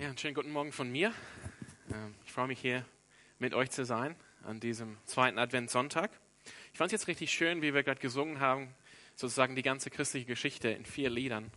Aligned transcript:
Ja, 0.00 0.06
einen 0.06 0.16
schönen 0.16 0.36
guten 0.36 0.52
Morgen 0.52 0.70
von 0.70 0.92
mir. 0.92 1.12
Ähm, 1.92 2.14
ich 2.24 2.30
freue 2.30 2.46
mich 2.46 2.60
hier 2.60 2.84
mit 3.40 3.52
euch 3.52 3.72
zu 3.72 3.84
sein 3.84 4.14
an 4.44 4.60
diesem 4.60 4.96
zweiten 5.06 5.40
Adventssonntag. 5.40 6.12
Ich 6.72 6.78
fand 6.78 6.92
es 6.92 6.92
jetzt 6.92 7.08
richtig 7.08 7.32
schön, 7.32 7.62
wie 7.62 7.74
wir 7.74 7.82
gerade 7.82 8.00
gesungen 8.00 8.38
haben, 8.38 8.72
sozusagen 9.16 9.56
die 9.56 9.62
ganze 9.62 9.90
christliche 9.90 10.24
Geschichte 10.24 10.68
in 10.68 10.84
vier 10.84 11.10
Liedern. 11.10 11.50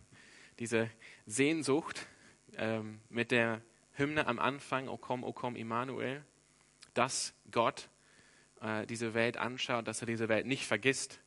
Diese 0.57 0.89
Sehnsucht 1.27 2.07
ähm, 2.57 2.99
mit 3.09 3.29
der 3.29 3.61
Hymne 3.93 4.25
am 4.25 4.39
Anfang, 4.39 4.87
O 4.87 4.97
komm, 4.97 5.23
O 5.23 5.33
komm, 5.33 5.55
Immanuel, 5.55 6.25
dass 6.95 7.35
Gott 7.51 7.89
äh, 8.59 8.87
diese 8.87 9.13
Welt 9.13 9.37
anschaut, 9.37 9.87
dass 9.87 10.01
er 10.01 10.07
diese 10.07 10.29
Welt 10.29 10.47
nicht 10.47 10.65
vergisst, 10.65 11.19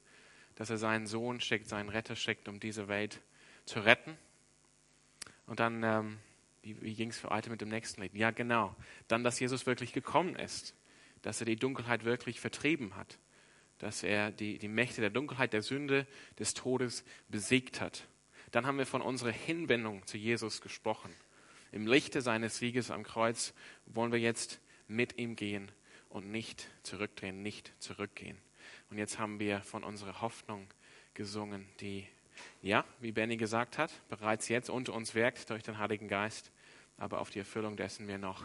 dass 0.57 0.69
er 0.69 0.79
seinen 0.79 1.07
Sohn 1.07 1.41
schickt, 1.41 1.69
seinen 1.69 1.91
Retter 1.91 2.17
schickt, 2.17 2.49
um 2.49 2.59
diese 2.59 2.89
Welt 2.89 3.21
zu 3.67 3.79
retten. 3.79 4.19
Und 5.47 5.61
dann 5.61 5.85
ähm, 5.85 6.19
wie, 6.65 6.81
wie 6.81 6.95
ging 6.95 7.11
es 7.11 7.19
für 7.19 7.29
heute 7.29 7.51
mit 7.51 7.61
dem 7.61 7.69
nächsten 7.69 8.03
Lied? 8.03 8.15
Ja, 8.15 8.31
genau. 8.31 8.75
Dann, 9.07 9.23
dass 9.23 9.39
Jesus 9.39 9.67
wirklich 9.67 9.93
gekommen 9.93 10.35
ist, 10.37 10.75
dass 11.23 11.41
er 11.41 11.47
die 11.47 11.57
Dunkelheit 11.57 12.05
wirklich 12.05 12.41
vertrieben 12.41 12.97
hat, 12.97 13.19
dass 13.79 14.03
er 14.03 14.31
die, 14.31 14.59
die 14.59 14.69
Mächte 14.69 15.01
der 15.01 15.11
Dunkelheit, 15.11 15.53
der 15.53 15.63
Sünde, 15.63 16.07
des 16.39 16.55
Todes 16.55 17.05
besiegt 17.29 17.81
hat. 17.81 18.07
Dann 18.51 18.67
haben 18.67 18.79
wir 18.79 18.87
von 18.87 19.03
unserer 19.03 19.33
Hinwendung 19.33 20.07
zu 20.07 20.17
Jesus 20.17 20.61
gesprochen. 20.61 21.15
Im 21.73 21.87
Lichte 21.87 22.23
seines 22.23 22.59
Sieges 22.59 22.91
am 22.91 23.03
Kreuz 23.03 23.53
wollen 23.87 24.13
wir 24.13 24.21
jetzt 24.21 24.61
mit 24.87 25.19
ihm 25.19 25.35
gehen 25.35 25.73
und 26.09 26.31
nicht 26.31 26.69
zurückdrehen, 26.83 27.43
nicht 27.43 27.73
zurückgehen. 27.79 28.39
Und 28.91 28.99
jetzt 28.99 29.19
haben 29.19 29.41
wir 29.41 29.61
von 29.63 29.83
unserer 29.83 30.21
Hoffnung 30.21 30.69
gesungen, 31.15 31.67
die, 31.81 32.07
ja, 32.63 32.85
wie 33.01 33.13
Benny 33.13 33.37
gesagt 33.37 33.79
hat, 33.79 33.91
bereits 34.09 34.49
jetzt 34.49 34.71
unter 34.71 34.95
uns 34.95 35.15
wirkt 35.15 35.51
durch 35.51 35.63
den 35.63 35.79
Heiligen 35.79 36.07
Geist 36.07 36.53
aber 36.97 37.21
auf 37.21 37.31
die 37.31 37.39
Erfüllung 37.39 37.77
dessen 37.77 38.09
wir 38.09 38.19
noch 38.19 38.45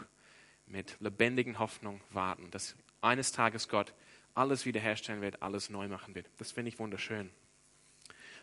mit 0.66 0.96
lebendigen 1.00 1.58
Hoffnung 1.58 2.00
warten, 2.10 2.50
dass 2.50 2.76
eines 3.00 3.32
Tages 3.32 3.68
Gott 3.68 3.92
alles 4.34 4.66
wiederherstellen 4.66 5.20
wird, 5.20 5.42
alles 5.42 5.70
neu 5.70 5.88
machen 5.88 6.14
wird. 6.14 6.26
Das 6.38 6.52
finde 6.52 6.68
ich 6.68 6.78
wunderschön. 6.78 7.30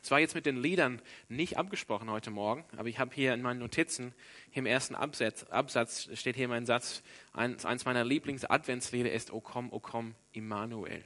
Es 0.03 0.11
war 0.11 0.19
jetzt 0.19 0.35
mit 0.35 0.45
den 0.45 0.58
Liedern 0.58 1.02
nicht 1.28 1.58
abgesprochen 1.58 2.09
heute 2.09 2.30
Morgen, 2.30 2.63
aber 2.78 2.88
ich 2.88 3.00
habe 3.00 3.13
hier 3.13 3.33
in 3.33 3.41
meinen 3.41 3.59
Notizen, 3.59 4.13
im 4.53 4.66
ersten 4.66 4.95
Absatz, 4.95 5.44
Absatz 5.45 6.09
steht 6.13 6.35
hier 6.35 6.47
mein 6.47 6.66
Satz, 6.66 7.02
eins, 7.33 7.66
eins 7.66 7.85
meiner 7.85 8.05
Lieblings-Adventslieder 8.05 9.11
ist 9.11 9.31
O 9.31 9.41
komm, 9.41 9.72
O 9.72 9.80
komm, 9.80 10.16
Immanuel. 10.33 11.03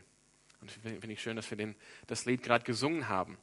Und 0.59 0.71
finde 0.71 1.13
ich 1.13 1.21
schön, 1.21 1.35
dass 1.35 1.49
wir 1.49 1.57
den, 1.57 1.75
das 2.07 2.25
Lied 2.25 2.43
gerade 2.43 2.63
gesungen 2.65 3.07
haben. 3.07 3.37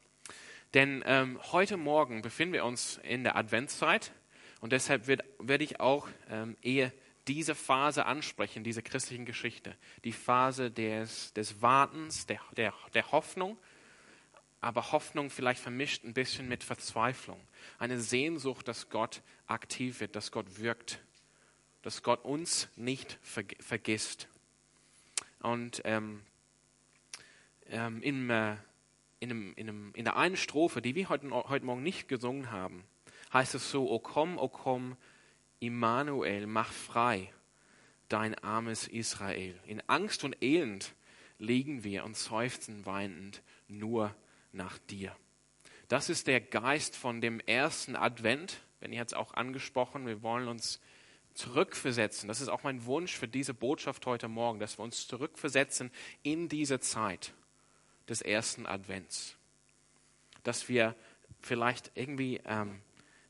Denn 0.74 1.02
ähm, 1.06 1.40
heute 1.50 1.76
Morgen 1.76 2.20
befinden 2.22 2.52
wir 2.52 2.64
uns 2.64 3.00
in 3.02 3.24
der 3.24 3.36
Adventszeit 3.36 4.12
und 4.60 4.72
deshalb 4.72 5.06
werde 5.06 5.64
ich 5.64 5.80
auch 5.80 6.08
ähm, 6.30 6.56
eher 6.62 6.92
diese 7.28 7.54
Phase 7.54 8.06
ansprechen, 8.06 8.64
diese 8.64 8.82
christlichen 8.82 9.26
Geschichte. 9.26 9.76
Die 10.04 10.12
Phase 10.12 10.70
des, 10.70 11.32
des 11.34 11.60
Wartens, 11.62 12.26
der, 12.26 12.40
der, 12.56 12.72
der 12.94 13.12
Hoffnung, 13.12 13.58
aber 14.60 14.90
Hoffnung 14.90 15.30
vielleicht 15.30 15.60
vermischt 15.60 16.04
ein 16.04 16.14
bisschen 16.14 16.48
mit 16.48 16.64
Verzweiflung. 16.64 17.40
Eine 17.78 18.00
Sehnsucht, 18.00 18.66
dass 18.66 18.88
Gott 18.88 19.22
aktiv 19.46 20.00
wird, 20.00 20.16
dass 20.16 20.32
Gott 20.32 20.58
wirkt, 20.58 21.00
dass 21.82 22.02
Gott 22.02 22.24
uns 22.24 22.68
nicht 22.74 23.18
vergisst. 23.22 24.28
Und 25.40 25.82
ähm, 25.84 26.22
ähm, 27.66 28.02
in, 28.02 28.30
äh, 28.30 28.56
in, 29.20 29.30
einem, 29.30 29.52
in, 29.54 29.68
einem, 29.68 29.92
in 29.94 30.04
der 30.04 30.16
einen 30.16 30.36
Strophe, 30.36 30.82
die 30.82 30.94
wir 30.94 31.08
heute, 31.08 31.30
heute 31.30 31.64
Morgen 31.64 31.82
nicht 31.82 32.08
gesungen 32.08 32.50
haben, 32.50 32.84
heißt 33.32 33.54
es 33.54 33.70
so, 33.70 33.90
O 33.90 33.98
komm, 33.98 34.38
O 34.38 34.48
komm, 34.48 34.96
Immanuel, 35.60 36.46
mach 36.46 36.72
frei 36.72 37.32
dein 38.08 38.34
armes 38.36 38.88
Israel. 38.88 39.58
In 39.66 39.82
Angst 39.86 40.24
und 40.24 40.42
Elend 40.42 40.94
liegen 41.38 41.84
wir 41.84 42.04
und 42.04 42.16
seufzen 42.16 42.86
weinend 42.86 43.42
nur 43.68 44.14
nach 44.52 44.78
dir. 44.78 45.14
Das 45.88 46.08
ist 46.08 46.26
der 46.26 46.40
Geist 46.40 46.96
von 46.96 47.20
dem 47.20 47.40
ersten 47.40 47.96
Advent. 47.96 48.60
Wenn 48.80 48.92
ihr 48.92 48.98
jetzt 48.98 49.16
auch 49.16 49.34
angesprochen, 49.34 50.06
wir 50.06 50.22
wollen 50.22 50.48
uns 50.48 50.80
zurückversetzen. 51.34 52.28
Das 52.28 52.40
ist 52.40 52.48
auch 52.48 52.62
mein 52.62 52.84
Wunsch 52.84 53.16
für 53.16 53.28
diese 53.28 53.54
Botschaft 53.54 54.06
heute 54.06 54.28
Morgen, 54.28 54.58
dass 54.58 54.78
wir 54.78 54.82
uns 54.82 55.06
zurückversetzen 55.06 55.90
in 56.22 56.48
diese 56.48 56.80
Zeit 56.80 57.32
des 58.08 58.22
ersten 58.22 58.66
Advents. 58.66 59.36
Dass 60.42 60.68
wir 60.68 60.94
vielleicht 61.40 61.92
irgendwie 61.94 62.40
ähm, 62.44 62.80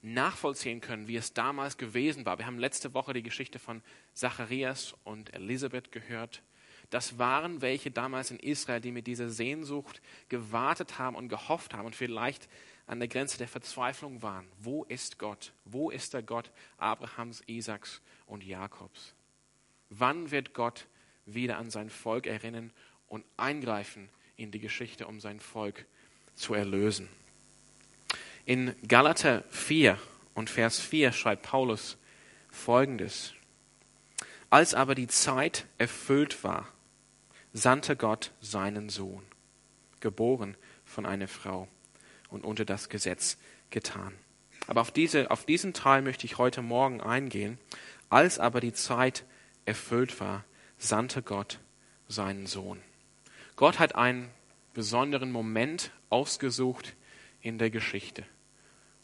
nachvollziehen 0.03 0.81
können, 0.81 1.09
wie 1.09 1.17
es 1.17 1.35
damals 1.35 1.77
gewesen 1.77 2.25
war. 2.25 2.39
Wir 2.39 2.47
haben 2.47 2.59
letzte 2.59 2.95
Woche 2.95 3.13
die 3.13 3.23
Geschichte 3.23 3.59
von 3.59 3.83
Zacharias 4.15 4.95
und 5.05 5.35
Elisabeth 5.35 5.93
gehört. 5.93 6.43
Das 6.91 7.19
waren 7.19 7.61
welche 7.61 7.91
damals 7.91 8.31
in 8.31 8.39
Israel, 8.39 8.81
die 8.81 8.93
mit 8.93 9.07
dieser 9.07 9.29
Sehnsucht 9.29 10.01
gewartet 10.29 10.99
haben 10.99 11.17
und 11.17 11.29
gehofft 11.29 11.75
haben 11.75 11.87
und 11.87 11.97
vielleicht 11.97 12.49
an 12.87 12.99
der 12.99 13.09
Grenze 13.09 13.37
der 13.37 13.49
Verzweiflung 13.49 14.23
waren. 14.23 14.47
Wo 14.59 14.85
ist 14.85 15.19
Gott? 15.19 15.53
Wo 15.65 15.91
ist 15.91 16.15
der 16.15 16.23
Gott 16.23 16.51
Abrahams, 16.79 17.43
Isaaks 17.47 18.01
und 18.27 18.43
Jakobs? 18.45 19.15
Wann 19.91 20.31
wird 20.31 20.55
Gott 20.55 20.87
wieder 21.27 21.59
an 21.59 21.71
sein 21.71 21.91
Volk 21.91 22.27
erinnern 22.27 22.73
und 23.07 23.25
eingreifen 23.37 24.09
in 24.37 24.51
die 24.51 24.61
Geschichte, 24.61 25.07
um 25.07 25.21
sein 25.21 25.41
Volk 25.41 25.85
zu 26.35 26.55
erlösen? 26.55 27.09
In 28.49 28.75
Galater 28.89 29.45
4 29.51 29.99
und 30.33 30.49
Vers 30.49 30.81
4 30.81 31.13
schreibt 31.13 31.43
Paulus 31.43 31.99
folgendes. 32.49 33.35
Als 34.49 34.73
aber 34.73 34.95
die 34.95 35.07
Zeit 35.07 35.67
erfüllt 35.77 36.43
war, 36.45 36.67
sandte 37.53 37.95
Gott 37.95 38.33
seinen 38.41 38.89
Sohn, 38.89 39.23
geboren 40.01 40.57
von 40.87 41.05
einer 41.05 41.29
Frau 41.29 41.69
und 42.31 42.47
unter 42.47 42.65
das 42.65 42.89
Gesetz 42.89 43.37
getan. 43.69 44.15
Aber 44.67 44.81
auf, 44.81 44.93
diese, 44.93 45.31
auf 45.31 45.45
diesen 45.45 45.75
Teil 45.75 46.01
möchte 46.01 46.25
ich 46.25 46.39
heute 46.39 46.63
Morgen 46.63 47.03
eingehen. 47.03 47.59
Als 48.09 48.39
aber 48.39 48.61
die 48.61 48.73
Zeit 48.73 49.27
erfüllt 49.67 50.21
war, 50.21 50.43
sandte 50.79 51.21
Gott 51.21 51.59
seinen 52.09 52.47
Sohn. 52.47 52.81
Gott 53.57 53.79
hat 53.79 53.95
einen 53.95 54.31
besonderen 54.73 55.33
Moment 55.33 55.91
ausgesucht 56.09 56.97
in 57.43 57.59
der 57.59 57.69
Geschichte 57.69 58.25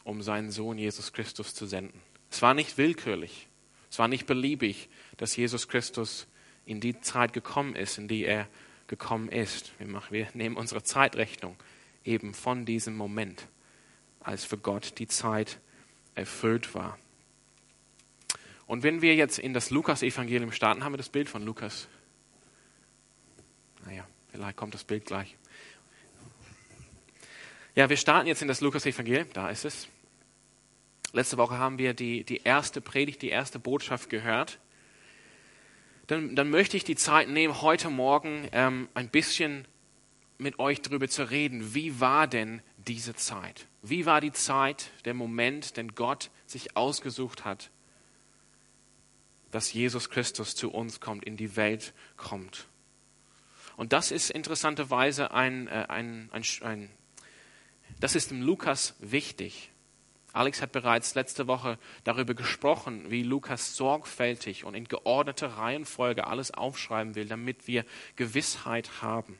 um 0.05 0.21
seinen 0.21 0.51
Sohn 0.51 0.77
Jesus 0.77 1.11
Christus 1.11 1.53
zu 1.53 1.65
senden. 1.65 1.99
Es 2.31 2.41
war 2.41 2.53
nicht 2.53 2.77
willkürlich, 2.77 3.49
es 3.91 3.99
war 3.99 4.07
nicht 4.07 4.25
beliebig, 4.25 4.87
dass 5.17 5.35
Jesus 5.35 5.67
Christus 5.67 6.27
in 6.65 6.79
die 6.79 7.01
Zeit 7.01 7.33
gekommen 7.33 7.75
ist, 7.75 7.97
in 7.97 8.07
die 8.07 8.23
er 8.23 8.47
gekommen 8.87 9.29
ist. 9.29 9.73
Wir, 9.79 9.87
machen, 9.87 10.13
wir 10.13 10.27
nehmen 10.33 10.55
unsere 10.55 10.83
Zeitrechnung 10.83 11.57
eben 12.03 12.33
von 12.33 12.65
diesem 12.65 12.95
Moment, 12.95 13.47
als 14.19 14.45
für 14.45 14.57
Gott 14.57 14.99
die 14.99 15.07
Zeit 15.07 15.59
erfüllt 16.13 16.73
war. 16.73 16.97
Und 18.67 18.83
wenn 18.83 19.01
wir 19.01 19.15
jetzt 19.15 19.37
in 19.39 19.53
das 19.53 19.69
Lukas-Evangelium 19.69 20.51
starten, 20.51 20.83
haben 20.83 20.93
wir 20.93 20.97
das 20.97 21.09
Bild 21.09 21.29
von 21.29 21.43
Lukas. 21.43 21.87
Naja, 23.85 24.07
vielleicht 24.31 24.57
kommt 24.57 24.73
das 24.73 24.83
Bild 24.83 25.05
gleich. 25.05 25.35
Ja, 27.75 27.89
wir 27.89 27.97
starten 27.97 28.27
jetzt 28.27 28.41
in 28.41 28.47
das 28.47 28.61
Lukas-Evangelium, 28.61 29.27
da 29.33 29.49
ist 29.49 29.65
es. 29.65 29.87
Letzte 31.13 31.37
Woche 31.37 31.57
haben 31.57 31.77
wir 31.77 31.93
die, 31.93 32.23
die 32.23 32.41
erste 32.43 32.81
Predigt, 32.81 33.21
die 33.21 33.29
erste 33.29 33.59
Botschaft 33.59 34.09
gehört. 34.09 34.59
Dann, 36.07 36.35
dann 36.35 36.49
möchte 36.49 36.77
ich 36.77 36.83
die 36.83 36.95
Zeit 36.95 37.29
nehmen, 37.29 37.61
heute 37.61 37.89
Morgen 37.89 38.47
ähm, 38.51 38.89
ein 38.93 39.09
bisschen 39.09 39.67
mit 40.37 40.59
euch 40.59 40.81
darüber 40.81 41.07
zu 41.07 41.29
reden. 41.29 41.73
Wie 41.73 41.99
war 41.99 42.27
denn 42.27 42.61
diese 42.77 43.15
Zeit? 43.15 43.67
Wie 43.81 44.05
war 44.05 44.21
die 44.21 44.31
Zeit, 44.31 44.91
der 45.05 45.13
Moment, 45.13 45.77
den 45.77 45.95
Gott 45.95 46.29
sich 46.45 46.75
ausgesucht 46.75 47.45
hat, 47.45 47.71
dass 49.51 49.73
Jesus 49.73 50.09
Christus 50.09 50.55
zu 50.55 50.71
uns 50.71 50.99
kommt, 50.99 51.23
in 51.23 51.37
die 51.37 51.55
Welt 51.55 51.93
kommt? 52.17 52.67
Und 53.77 53.93
das 53.93 54.11
ist 54.11 54.29
interessanterweise 54.29 55.31
ein, 55.31 55.67
äh, 55.67 55.85
ein, 55.89 56.29
ein, 56.31 56.43
ein 56.61 56.89
das 57.99 58.15
ist 58.15 58.31
im 58.31 58.41
Lukas 58.41 58.95
wichtig. 58.99 59.71
Alex 60.35 60.61
hat 60.61 60.73
bereits 60.73 61.15
letzte 61.15 61.47
Woche 61.47 61.79
darüber 62.03 62.33
gesprochen, 62.33 63.09
wie 63.09 63.23
Lukas 63.23 63.77
sorgfältig 63.77 64.65
und 64.65 64.75
in 64.75 64.83
geordneter 64.83 65.47
Reihenfolge 65.47 66.27
alles 66.27 66.51
aufschreiben 66.51 67.15
will, 67.15 67.25
damit 67.25 67.67
wir 67.67 67.85
Gewissheit 68.17 69.01
haben 69.01 69.39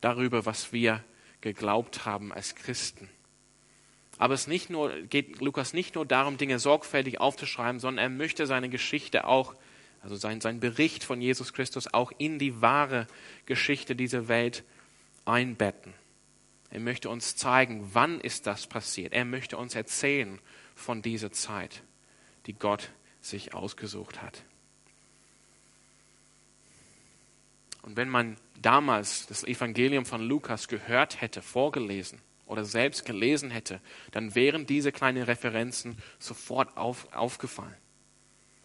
darüber, 0.00 0.46
was 0.46 0.72
wir 0.72 1.04
geglaubt 1.42 2.06
haben 2.06 2.32
als 2.32 2.54
Christen. 2.54 3.10
Aber 4.16 4.32
es 4.32 4.46
nicht 4.46 4.70
nur, 4.70 4.90
geht 5.02 5.42
Lukas 5.42 5.74
nicht 5.74 5.94
nur 5.96 6.06
darum, 6.06 6.38
Dinge 6.38 6.58
sorgfältig 6.58 7.20
aufzuschreiben, 7.20 7.78
sondern 7.78 8.02
er 8.02 8.08
möchte 8.08 8.46
seine 8.46 8.70
Geschichte 8.70 9.26
auch, 9.26 9.54
also 10.02 10.16
sein, 10.16 10.40
sein 10.40 10.60
Bericht 10.60 11.04
von 11.04 11.20
Jesus 11.20 11.52
Christus 11.52 11.92
auch 11.92 12.10
in 12.16 12.38
die 12.38 12.62
wahre 12.62 13.06
Geschichte 13.44 13.94
dieser 13.94 14.28
Welt 14.28 14.64
einbetten. 15.26 15.92
Er 16.76 16.82
möchte 16.82 17.08
uns 17.08 17.36
zeigen, 17.36 17.88
wann 17.94 18.20
ist 18.20 18.46
das 18.46 18.66
passiert. 18.66 19.14
Er 19.14 19.24
möchte 19.24 19.56
uns 19.56 19.74
erzählen 19.74 20.38
von 20.74 21.00
dieser 21.00 21.32
Zeit, 21.32 21.82
die 22.44 22.52
Gott 22.52 22.90
sich 23.22 23.54
ausgesucht 23.54 24.20
hat. 24.20 24.42
Und 27.80 27.96
wenn 27.96 28.10
man 28.10 28.36
damals 28.60 29.26
das 29.26 29.42
Evangelium 29.42 30.04
von 30.04 30.20
Lukas 30.20 30.68
gehört 30.68 31.22
hätte, 31.22 31.40
vorgelesen 31.40 32.20
oder 32.44 32.66
selbst 32.66 33.06
gelesen 33.06 33.50
hätte, 33.50 33.80
dann 34.10 34.34
wären 34.34 34.66
diese 34.66 34.92
kleinen 34.92 35.22
Referenzen 35.22 35.96
sofort 36.18 36.76
auf, 36.76 37.10
aufgefallen. 37.14 37.74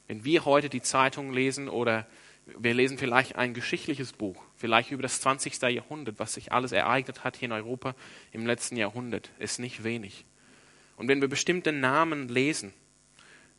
Wenn 0.07 0.25
wir 0.25 0.43
heute 0.43 0.67
die 0.67 0.81
Zeitung 0.81 1.31
lesen 1.31 1.69
oder 1.69 2.05
wir 2.45 2.73
lesen 2.73 2.97
vielleicht 2.97 3.35
ein 3.35 3.53
geschichtliches 3.53 4.13
Buch, 4.13 4.43
vielleicht 4.55 4.91
über 4.91 5.03
das 5.03 5.21
20. 5.21 5.61
Jahrhundert, 5.61 6.19
was 6.19 6.33
sich 6.33 6.51
alles 6.51 6.71
ereignet 6.71 7.23
hat 7.23 7.37
hier 7.37 7.47
in 7.47 7.51
Europa 7.51 7.95
im 8.31 8.45
letzten 8.45 8.77
Jahrhundert, 8.77 9.29
ist 9.39 9.59
nicht 9.59 9.83
wenig. 9.83 10.25
Und 10.97 11.07
wenn 11.07 11.21
wir 11.21 11.27
bestimmte 11.27 11.71
Namen 11.71 12.27
lesen, 12.27 12.73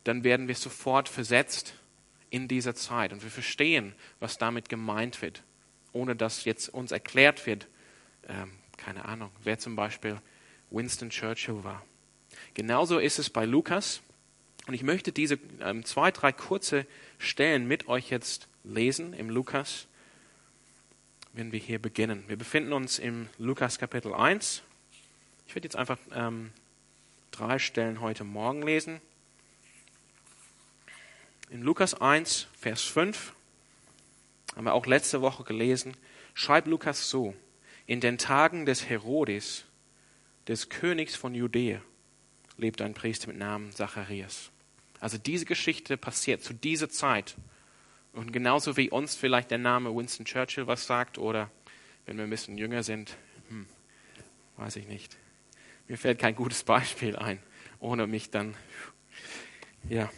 dann 0.05 0.25
werden 0.25 0.49
wir 0.49 0.55
sofort 0.55 1.09
versetzt 1.09 1.75
in 2.31 2.49
dieser 2.49 2.75
Zeit 2.75 3.13
und 3.13 3.23
wir 3.23 3.31
verstehen, 3.31 3.95
was 4.19 4.39
damit 4.39 4.69
gemeint 4.69 5.23
wird, 5.23 5.43
ohne 5.93 6.17
dass 6.17 6.45
jetzt 6.45 6.69
uns 6.69 6.93
erklärt 6.93 7.47
wird, 7.47 7.69
ähm, 8.29 8.51
keine 8.77 9.05
Ahnung, 9.05 9.31
wer 9.45 9.59
zum 9.59 9.77
Beispiel 9.77 10.21
Winston 10.71 11.11
Churchill 11.11 11.63
war. 11.63 11.85
Genauso 12.55 12.99
ist 12.99 13.19
es 13.19 13.31
bei 13.31 13.45
Lukas. 13.45 14.01
Und 14.67 14.75
ich 14.75 14.83
möchte 14.83 15.13
diese 15.13 15.39
ähm, 15.61 15.85
zwei, 15.85 16.11
drei 16.11 16.33
kurze 16.33 16.87
Stellen 17.19 17.67
mit 17.67 17.89
euch 17.89 18.11
jetzt 18.11 18.49
lesen 18.65 19.13
im 19.13 19.31
Lukas, 19.31 19.87
wenn 21.33 21.53
wir 21.53 21.59
hier 21.59 21.81
beginnen. 21.81 22.25
Wir 22.29 22.37
befinden 22.37 22.73
uns 22.73 22.99
im 22.99 23.29
Lukas 23.39 23.79
Kapitel 23.79 24.15
1. 24.15 24.63
Ich 25.47 25.55
werde 25.55 25.67
jetzt 25.67 25.77
einfach 25.77 25.99
ähm, 26.13 26.53
drei 27.31 27.59
Stellen 27.59 28.01
heute 28.01 28.25
Morgen 28.25 28.63
lesen. 28.63 29.01
In 31.51 31.63
Lukas 31.63 31.95
1, 31.95 32.49
Vers 32.59 32.83
5 32.83 33.35
haben 34.57 34.65
wir 34.65 34.75
auch 34.75 34.87
letzte 34.87 35.21
Woche 35.21 35.45
gelesen, 35.45 35.95
schreibt 36.35 36.67
Lukas 36.67 37.11
so, 37.11 37.35
in 37.87 38.01
den 38.01 38.19
Tagen 38.19 38.65
des 38.65 38.89
Herodes, 38.89 39.65
des 40.49 40.69
Königs 40.69 41.17
von 41.17 41.35
Judäa, 41.35 41.81
lebt 42.57 42.81
ein 42.81 42.95
Priester 42.95 43.29
mit 43.29 43.37
Namen 43.37 43.73
Zacharias. 43.73 44.51
Also 45.01 45.19
diese 45.19 45.47
Geschichte 45.47 45.97
passiert 45.97 46.43
zu 46.43 46.55
dieser 46.55 46.89
Zeit. 46.89 47.37
Und 48.13 48.33
genauso 48.33 48.77
wie 48.77 48.91
uns 48.91 49.15
vielleicht 49.15 49.51
der 49.51 49.59
Name 49.59 49.95
Winston 49.95 50.27
Churchill 50.27 50.67
was 50.67 50.87
sagt 50.87 51.19
oder 51.19 51.51
wenn 52.05 52.17
wir 52.17 52.25
ein 52.25 52.31
bisschen 52.31 52.59
jünger 52.59 52.83
sind, 52.83 53.17
hm, 53.49 53.67
weiß 54.57 54.77
ich 54.77 54.87
nicht. 54.87 55.17
Mir 55.89 55.97
fällt 55.97 56.19
kein 56.19 56.35
gutes 56.35 56.63
Beispiel 56.63 57.17
ein, 57.17 57.39
ohne 57.81 58.07
mich 58.07 58.31
dann, 58.31 58.55
ja. 59.89 60.11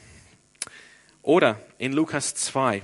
Oder 1.23 1.61
in 1.79 1.93
Lukas 1.93 2.35
2. 2.35 2.83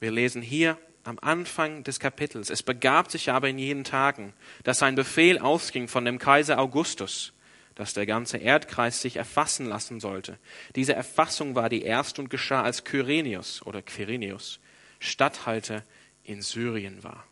Wir 0.00 0.10
lesen 0.10 0.40
hier 0.40 0.78
am 1.04 1.18
Anfang 1.20 1.84
des 1.84 2.00
Kapitels. 2.00 2.48
Es 2.48 2.62
begab 2.62 3.10
sich 3.10 3.30
aber 3.30 3.48
in 3.48 3.58
jenen 3.58 3.84
Tagen, 3.84 4.32
dass 4.62 4.82
ein 4.82 4.94
Befehl 4.94 5.38
ausging 5.38 5.88
von 5.88 6.04
dem 6.04 6.18
Kaiser 6.18 6.58
Augustus, 6.58 7.32
dass 7.74 7.94
der 7.94 8.06
ganze 8.06 8.38
Erdkreis 8.38 9.00
sich 9.00 9.16
erfassen 9.16 9.66
lassen 9.66 10.00
sollte. 10.00 10.38
Diese 10.76 10.94
Erfassung 10.94 11.54
war 11.54 11.68
die 11.68 11.82
erste 11.82 12.22
und 12.22 12.30
geschah, 12.30 12.62
als 12.62 12.84
Kyrenius 12.84 13.62
oder 13.64 13.82
Quirinius 13.82 14.60
Statthalter 14.98 15.84
in 16.24 16.42
Syrien 16.42 17.02
war. 17.02 17.24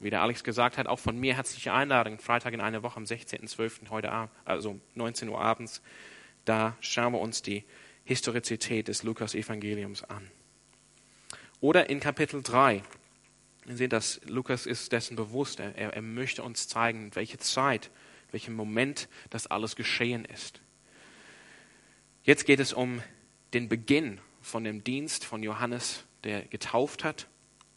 Wie 0.00 0.10
der 0.10 0.22
Alex 0.22 0.44
gesagt 0.44 0.78
hat, 0.78 0.86
auch 0.86 1.00
von 1.00 1.18
mir 1.18 1.34
herzliche 1.34 1.72
Einladung, 1.72 2.18
Freitag 2.20 2.54
in 2.54 2.60
einer 2.60 2.82
Woche 2.82 2.96
am 2.96 3.04
16.12. 3.04 3.90
heute 3.90 4.12
Abend, 4.12 4.30
also 4.44 4.78
19 4.94 5.28
Uhr 5.28 5.40
abends. 5.40 5.82
Da 6.44 6.76
schauen 6.80 7.12
wir 7.12 7.20
uns 7.20 7.42
die 7.42 7.64
Historizität 8.04 8.88
des 8.88 9.02
Lukas-Evangeliums 9.02 10.04
an. 10.04 10.30
Oder 11.60 11.90
in 11.90 11.98
Kapitel 11.98 12.42
3. 12.42 12.82
Wir 13.64 13.76
sehen, 13.76 13.90
dass 13.90 14.20
Lukas 14.24 14.64
ist 14.64 14.92
dessen 14.92 15.16
bewusst. 15.16 15.58
Er, 15.58 15.74
er 15.74 16.02
möchte 16.02 16.42
uns 16.44 16.68
zeigen, 16.68 17.10
welche 17.14 17.38
Zeit 17.38 17.90
welchem 18.30 18.54
Moment 18.54 19.08
das 19.30 19.46
alles 19.46 19.76
geschehen 19.76 20.24
ist. 20.24 20.60
Jetzt 22.22 22.44
geht 22.44 22.60
es 22.60 22.72
um 22.72 23.02
den 23.54 23.68
Beginn 23.68 24.20
von 24.40 24.64
dem 24.64 24.84
Dienst 24.84 25.24
von 25.24 25.42
Johannes, 25.42 26.04
der 26.24 26.42
getauft 26.42 27.04
hat, 27.04 27.28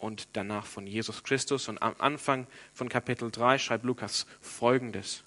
und 0.02 0.30
danach 0.34 0.66
von 0.66 0.88
Jesus 0.88 1.24
Christus. 1.24 1.68
Und 1.68 1.82
am 1.82 1.96
Anfang 2.00 2.48
von 2.74 2.90
Kapitel 2.90 3.30
3 3.32 3.60
schreibt 3.60 3.86
Lukas 3.86 4.26
Folgendes. 4.42 5.24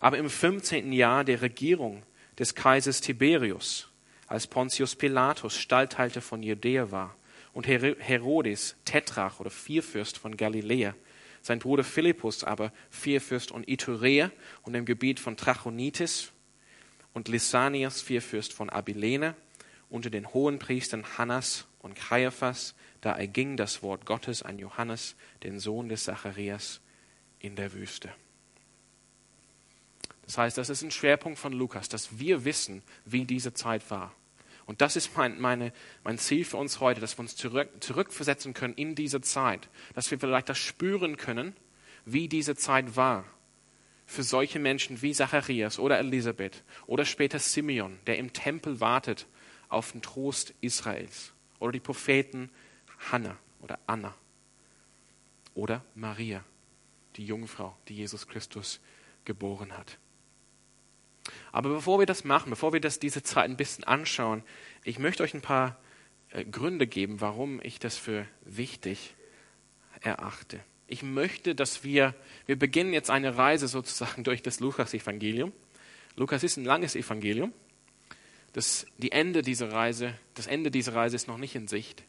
Aber 0.00 0.18
im 0.18 0.30
15. 0.30 0.92
Jahr 0.92 1.24
der 1.24 1.42
Regierung 1.42 2.02
des 2.38 2.54
Kaisers 2.54 3.00
Tiberius, 3.00 3.88
als 4.28 4.46
Pontius 4.46 4.96
Pilatus 4.96 5.56
Stallhalter 5.56 6.22
von 6.22 6.42
Judäa 6.42 6.90
war 6.90 7.16
und 7.52 7.66
Herodes 7.66 8.76
Tetrach 8.84 9.40
oder 9.40 9.50
Vierfürst 9.50 10.16
von 10.16 10.36
Galiläa, 10.36 10.94
sein 11.42 11.58
Bruder 11.58 11.84
Philippus 11.84 12.44
aber 12.44 12.72
Vierfürst 12.90 13.50
und 13.50 13.68
Iturea 13.68 14.30
und 14.62 14.74
im 14.74 14.84
Gebiet 14.84 15.20
von 15.20 15.36
Trachonitis 15.36 16.32
und 17.12 17.28
Lysanias 17.28 18.00
Vierfürst 18.00 18.52
von 18.52 18.70
Abilene 18.70 19.34
unter 19.90 20.08
den 20.08 20.32
hohen 20.32 20.58
Priestern 20.58 21.04
Hannas 21.18 21.66
und 21.80 21.94
Caiaphas, 21.94 22.74
da 23.02 23.12
erging 23.12 23.56
das 23.56 23.82
Wort 23.82 24.06
Gottes 24.06 24.42
an 24.42 24.58
Johannes, 24.58 25.16
den 25.42 25.58
Sohn 25.58 25.88
des 25.88 26.04
Zacharias, 26.04 26.80
in 27.40 27.56
der 27.56 27.72
Wüste. 27.74 28.10
Das 30.24 30.38
heißt, 30.38 30.56
das 30.56 30.70
ist 30.70 30.82
ein 30.82 30.92
Schwerpunkt 30.92 31.38
von 31.38 31.52
Lukas, 31.52 31.88
dass 31.88 32.18
wir 32.18 32.44
wissen, 32.44 32.82
wie 33.04 33.24
diese 33.24 33.52
Zeit 33.52 33.90
war. 33.90 34.14
Und 34.66 34.80
das 34.80 34.96
ist 34.96 35.16
mein, 35.16 35.40
meine, 35.40 35.72
mein 36.04 36.18
Ziel 36.18 36.44
für 36.44 36.56
uns 36.56 36.80
heute, 36.80 37.00
dass 37.00 37.18
wir 37.18 37.22
uns 37.22 37.36
zurück, 37.36 37.68
zurückversetzen 37.80 38.54
können 38.54 38.74
in 38.74 38.94
diese 38.94 39.20
Zeit, 39.20 39.68
dass 39.94 40.10
wir 40.10 40.18
vielleicht 40.18 40.48
das 40.48 40.58
spüren 40.58 41.16
können, 41.16 41.56
wie 42.04 42.28
diese 42.28 42.54
Zeit 42.56 42.96
war. 42.96 43.24
Für 44.06 44.22
solche 44.22 44.58
Menschen 44.58 45.00
wie 45.00 45.12
Zacharias 45.12 45.78
oder 45.78 45.98
Elisabeth 45.98 46.64
oder 46.86 47.04
später 47.04 47.38
Simeon, 47.38 47.98
der 48.06 48.18
im 48.18 48.32
Tempel 48.32 48.80
wartet 48.80 49.26
auf 49.68 49.92
den 49.92 50.02
Trost 50.02 50.54
Israels. 50.60 51.32
Oder 51.58 51.72
die 51.72 51.80
Propheten 51.80 52.50
Hannah 53.10 53.38
oder 53.60 53.78
Anna. 53.86 54.14
Oder 55.54 55.84
Maria, 55.94 56.44
die 57.16 57.24
Jungfrau, 57.24 57.76
die 57.88 57.96
Jesus 57.96 58.26
Christus 58.26 58.80
geboren 59.24 59.76
hat. 59.76 59.98
Aber 61.52 61.70
bevor 61.70 61.98
wir 61.98 62.06
das 62.06 62.24
machen, 62.24 62.50
bevor 62.50 62.72
wir 62.72 62.80
das, 62.80 62.98
diese 62.98 63.22
Zeit 63.22 63.44
ein 63.44 63.56
bisschen 63.56 63.84
anschauen, 63.84 64.42
ich 64.84 64.98
möchte 64.98 65.22
euch 65.22 65.34
ein 65.34 65.40
paar 65.42 65.78
äh, 66.30 66.44
Gründe 66.44 66.86
geben, 66.86 67.20
warum 67.20 67.60
ich 67.62 67.78
das 67.78 67.96
für 67.96 68.26
wichtig 68.44 69.14
erachte. 70.00 70.60
Ich 70.88 71.02
möchte, 71.02 71.54
dass 71.54 71.84
wir, 71.84 72.14
wir 72.46 72.58
beginnen 72.58 72.92
jetzt 72.92 73.10
eine 73.10 73.36
Reise 73.36 73.68
sozusagen 73.68 74.24
durch 74.24 74.42
das 74.42 74.60
Lukas-Evangelium. 74.60 75.52
Lukas 76.16 76.42
ist 76.42 76.56
ein 76.56 76.64
langes 76.64 76.96
Evangelium. 76.96 77.52
Das, 78.52 78.86
die 78.98 79.12
Ende 79.12 79.40
dieser 79.40 79.72
Reise, 79.72 80.14
das 80.34 80.46
Ende 80.46 80.70
dieser 80.70 80.94
Reise 80.94 81.16
ist 81.16 81.28
noch 81.28 81.38
nicht 81.38 81.54
in 81.54 81.68
Sicht. 81.68 82.02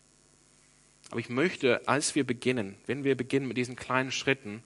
Aber 1.09 1.19
ich 1.19 1.29
möchte, 1.29 1.87
als 1.87 2.15
wir 2.15 2.25
beginnen, 2.25 2.75
wenn 2.85 3.03
wir 3.03 3.15
beginnen 3.15 3.47
mit 3.47 3.55
diesen 3.55 3.75
kleinen 3.75 4.11
Schritten, 4.11 4.63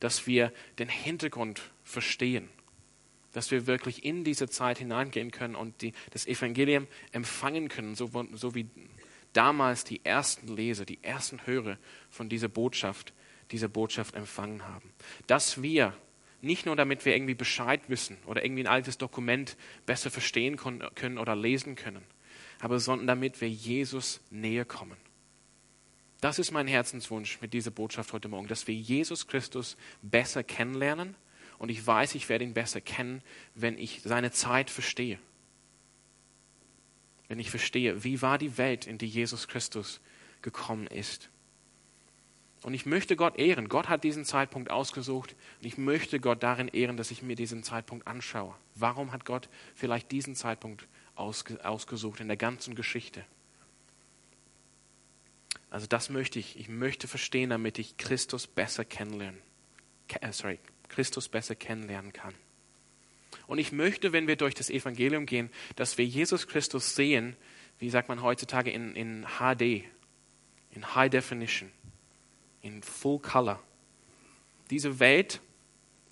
dass 0.00 0.26
wir 0.26 0.52
den 0.78 0.88
Hintergrund 0.88 1.60
verstehen 1.84 2.48
dass 3.32 3.50
wir 3.50 3.66
wirklich 3.66 4.04
in 4.04 4.24
diese 4.24 4.48
Zeit 4.48 4.78
hineingehen 4.78 5.30
können 5.30 5.54
und 5.54 5.82
die, 5.82 5.92
das 6.10 6.26
Evangelium 6.26 6.86
empfangen 7.12 7.68
können, 7.68 7.94
so, 7.94 8.10
so 8.32 8.54
wie 8.54 8.68
damals 9.32 9.84
die 9.84 10.04
ersten 10.04 10.48
Leser, 10.48 10.84
die 10.84 11.02
ersten 11.02 11.46
Hörer 11.46 11.78
von 12.08 12.28
dieser 12.28 12.48
Botschaft, 12.48 13.12
diese 13.50 13.68
Botschaft 13.68 14.14
empfangen 14.14 14.66
haben. 14.66 14.92
Dass 15.26 15.62
wir 15.62 15.94
nicht 16.42 16.66
nur 16.66 16.76
damit 16.76 17.04
wir 17.04 17.14
irgendwie 17.14 17.34
Bescheid 17.34 17.82
wissen 17.88 18.16
oder 18.26 18.44
irgendwie 18.44 18.62
ein 18.62 18.72
altes 18.72 18.98
Dokument 18.98 19.56
besser 19.86 20.10
verstehen 20.10 20.56
können 20.56 21.18
oder 21.18 21.36
lesen 21.36 21.76
können, 21.76 22.02
aber 22.60 22.78
sondern 22.78 23.06
damit 23.06 23.40
wir 23.40 23.48
Jesus 23.48 24.20
näher 24.30 24.64
kommen. 24.64 24.96
Das 26.20 26.38
ist 26.38 26.50
mein 26.50 26.66
Herzenswunsch 26.66 27.40
mit 27.40 27.54
dieser 27.54 27.70
Botschaft 27.70 28.12
heute 28.12 28.28
Morgen, 28.28 28.46
dass 28.46 28.66
wir 28.66 28.74
Jesus 28.74 29.26
Christus 29.26 29.76
besser 30.02 30.42
kennenlernen 30.42 31.14
und 31.60 31.68
ich 31.68 31.86
weiß, 31.86 32.14
ich 32.14 32.30
werde 32.30 32.44
ihn 32.44 32.54
besser 32.54 32.80
kennen, 32.80 33.22
wenn 33.54 33.76
ich 33.76 34.00
seine 34.02 34.32
Zeit 34.32 34.70
verstehe. 34.70 35.18
Wenn 37.28 37.38
ich 37.38 37.50
verstehe, 37.50 38.02
wie 38.02 38.22
war 38.22 38.38
die 38.38 38.56
Welt, 38.56 38.86
in 38.86 38.96
die 38.96 39.06
Jesus 39.06 39.46
Christus 39.46 40.00
gekommen 40.40 40.86
ist. 40.86 41.28
Und 42.62 42.72
ich 42.72 42.86
möchte 42.86 43.14
Gott 43.14 43.38
ehren. 43.38 43.68
Gott 43.68 43.90
hat 43.90 44.04
diesen 44.04 44.24
Zeitpunkt 44.24 44.70
ausgesucht 44.70 45.36
und 45.60 45.66
ich 45.66 45.76
möchte 45.76 46.18
Gott 46.18 46.42
darin 46.42 46.68
ehren, 46.68 46.96
dass 46.96 47.10
ich 47.10 47.20
mir 47.20 47.36
diesen 47.36 47.62
Zeitpunkt 47.62 48.06
anschaue. 48.06 48.54
Warum 48.74 49.12
hat 49.12 49.26
Gott 49.26 49.50
vielleicht 49.74 50.10
diesen 50.12 50.34
Zeitpunkt 50.34 50.88
ausgesucht 51.14 52.20
in 52.20 52.28
der 52.28 52.38
ganzen 52.38 52.74
Geschichte? 52.74 53.22
Also 55.68 55.86
das 55.86 56.08
möchte 56.08 56.38
ich. 56.38 56.58
Ich 56.58 56.70
möchte 56.70 57.06
verstehen, 57.06 57.50
damit 57.50 57.78
ich 57.78 57.98
Christus 57.98 58.46
besser 58.46 58.86
kennenlernen. 58.86 59.40
Äh, 60.08 60.32
sorry, 60.32 60.58
Christus 60.90 61.28
besser 61.28 61.54
kennenlernen 61.54 62.12
kann. 62.12 62.34
Und 63.46 63.58
ich 63.58 63.72
möchte, 63.72 64.12
wenn 64.12 64.26
wir 64.26 64.36
durch 64.36 64.54
das 64.54 64.70
Evangelium 64.70 65.26
gehen, 65.26 65.50
dass 65.76 65.98
wir 65.98 66.04
Jesus 66.04 66.46
Christus 66.46 66.94
sehen, 66.94 67.36
wie 67.78 67.90
sagt 67.90 68.08
man 68.08 68.22
heutzutage, 68.22 68.70
in, 68.70 68.94
in 68.94 69.26
HD, 69.38 69.84
in 70.72 70.94
High 70.94 71.10
Definition, 71.10 71.70
in 72.62 72.82
Full 72.82 73.18
Color. 73.18 73.60
Diese 74.70 75.00
Welt 75.00 75.40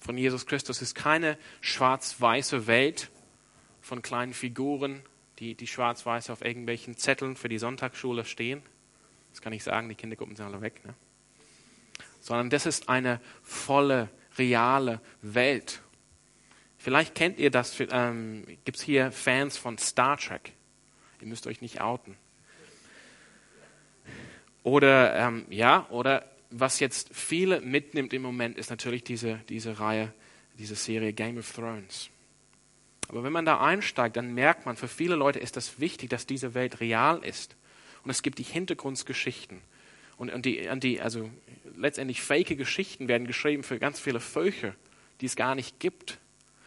von 0.01 0.17
Jesus 0.17 0.47
Christus 0.47 0.83
ist 0.83 0.95
keine 0.95 1.39
schwarz-weiße 1.61 2.67
Welt 2.67 3.11
von 3.81 4.03
kleinen 4.03 4.35
Figuren, 4.35 5.03
die, 5.39 5.55
die 5.55 5.67
schwarz-weiß 5.67 6.31
auf 6.31 6.45
irgendwelchen 6.45 6.97
Zetteln 6.97 7.37
für 7.37 7.49
die 7.49 7.59
Sonntagsschule 7.59 8.25
stehen. 8.25 8.63
Das 9.31 9.43
kann 9.43 9.53
ich 9.53 9.63
sagen, 9.63 9.89
die 9.89 9.95
Kindergruppen 9.95 10.35
sind 10.35 10.47
alle 10.47 10.61
weg. 10.61 10.85
Ne? 10.85 10.95
Sondern 12.21 12.51
das 12.51 12.67
ist 12.67 12.89
eine 12.89 13.21
volle, 13.43 14.09
reale 14.39 15.01
Welt. 15.23 15.81
Vielleicht 16.79 17.15
kennt 17.15 17.39
ihr 17.39 17.51
das, 17.51 17.77
ähm, 17.91 18.45
gibt 18.65 18.79
es 18.79 18.83
hier 18.83 19.11
Fans 19.11 19.57
von 19.57 19.79
Star 19.79 20.17
Trek. 20.17 20.53
Ihr 21.21 21.27
müsst 21.27 21.47
euch 21.47 21.61
nicht 21.61 21.81
outen. 21.81 22.17
Oder, 24.63 25.17
ähm, 25.17 25.47
ja, 25.51 25.87
oder 25.91 26.25
was 26.51 26.81
jetzt 26.81 27.11
viele 27.13 27.61
mitnimmt 27.61 28.13
im 28.13 28.23
Moment, 28.23 28.57
ist 28.57 28.71
natürlich 28.71 29.05
diese, 29.05 29.41
diese 29.49 29.81
Reihe, 29.81 30.13
diese 30.59 30.75
Serie 30.75 31.13
Game 31.13 31.39
of 31.39 31.53
Thrones. 31.53 32.11
Aber 33.09 33.25
wenn 33.25 33.33
man 33.33 33.45
da 33.45 33.61
einsteigt, 33.61 34.17
dann 34.17 34.35
merkt 34.35 34.67
man, 34.67 34.77
für 34.77 34.89
viele 34.89 35.15
Leute 35.15 35.39
ist 35.39 35.57
das 35.57 35.81
wichtig, 35.81 36.11
dass 36.11 36.27
diese 36.27 36.55
Welt 36.55 36.81
real 36.81 37.25
ist. 37.25 37.57
Und 38.05 38.11
es 38.11 38.23
gibt 38.23 38.39
die 38.39 38.45
Hintergrundgeschichten. 38.45 39.61
Und, 40.19 40.31
und 40.31 40.45
die, 40.45 40.69
die, 40.81 41.01
also 41.01 41.31
letztendlich 41.77 42.21
fake 42.21 42.59
Geschichten 42.59 43.09
werden 43.09 43.27
geschrieben 43.27 43.63
für 43.63 43.79
ganz 43.79 44.01
viele 44.01 44.21
Völker, 44.21 44.75
die 45.21 45.27
es 45.27 45.37
gar 45.37 45.55
nicht 45.55 45.81
gibt, 45.81 46.19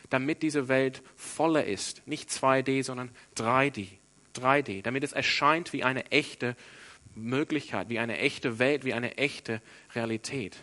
damit 0.10 0.42
diese 0.42 0.68
Welt 0.68 1.04
voller 1.16 1.66
ist. 1.66 2.06
Nicht 2.08 2.30
2D, 2.30 2.84
sondern 2.84 3.12
3D. 3.38 3.88
3D, 4.36 4.82
damit 4.82 5.04
es 5.04 5.12
erscheint 5.12 5.74
wie 5.74 5.84
eine 5.84 6.10
echte 6.12 6.56
Möglichkeit, 7.16 7.90
wie 7.90 8.00
eine 8.00 8.18
echte 8.18 8.60
Welt, 8.60 8.86
wie 8.86 8.94
eine 8.94 9.18
echte 9.18 9.62
Realität. 9.94 10.58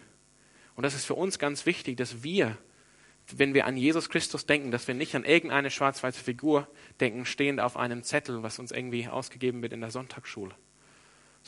Und 0.74 0.84
das 0.84 0.94
ist 0.94 1.04
für 1.04 1.14
uns 1.14 1.38
ganz 1.38 1.66
wichtig, 1.66 1.96
dass 1.96 2.22
wir, 2.22 2.56
wenn 3.30 3.52
wir 3.52 3.66
an 3.66 3.76
Jesus 3.76 4.08
Christus 4.08 4.46
denken, 4.46 4.70
dass 4.70 4.88
wir 4.88 4.94
nicht 4.94 5.14
an 5.14 5.24
irgendeine 5.24 5.70
schwarz-weiße 5.70 6.22
Figur 6.22 6.68
denken, 7.00 7.26
stehend 7.26 7.60
auf 7.60 7.76
einem 7.76 8.02
Zettel, 8.02 8.42
was 8.42 8.58
uns 8.58 8.70
irgendwie 8.70 9.08
ausgegeben 9.08 9.60
wird 9.60 9.72
in 9.72 9.80
der 9.80 9.90
Sonntagsschule, 9.90 10.54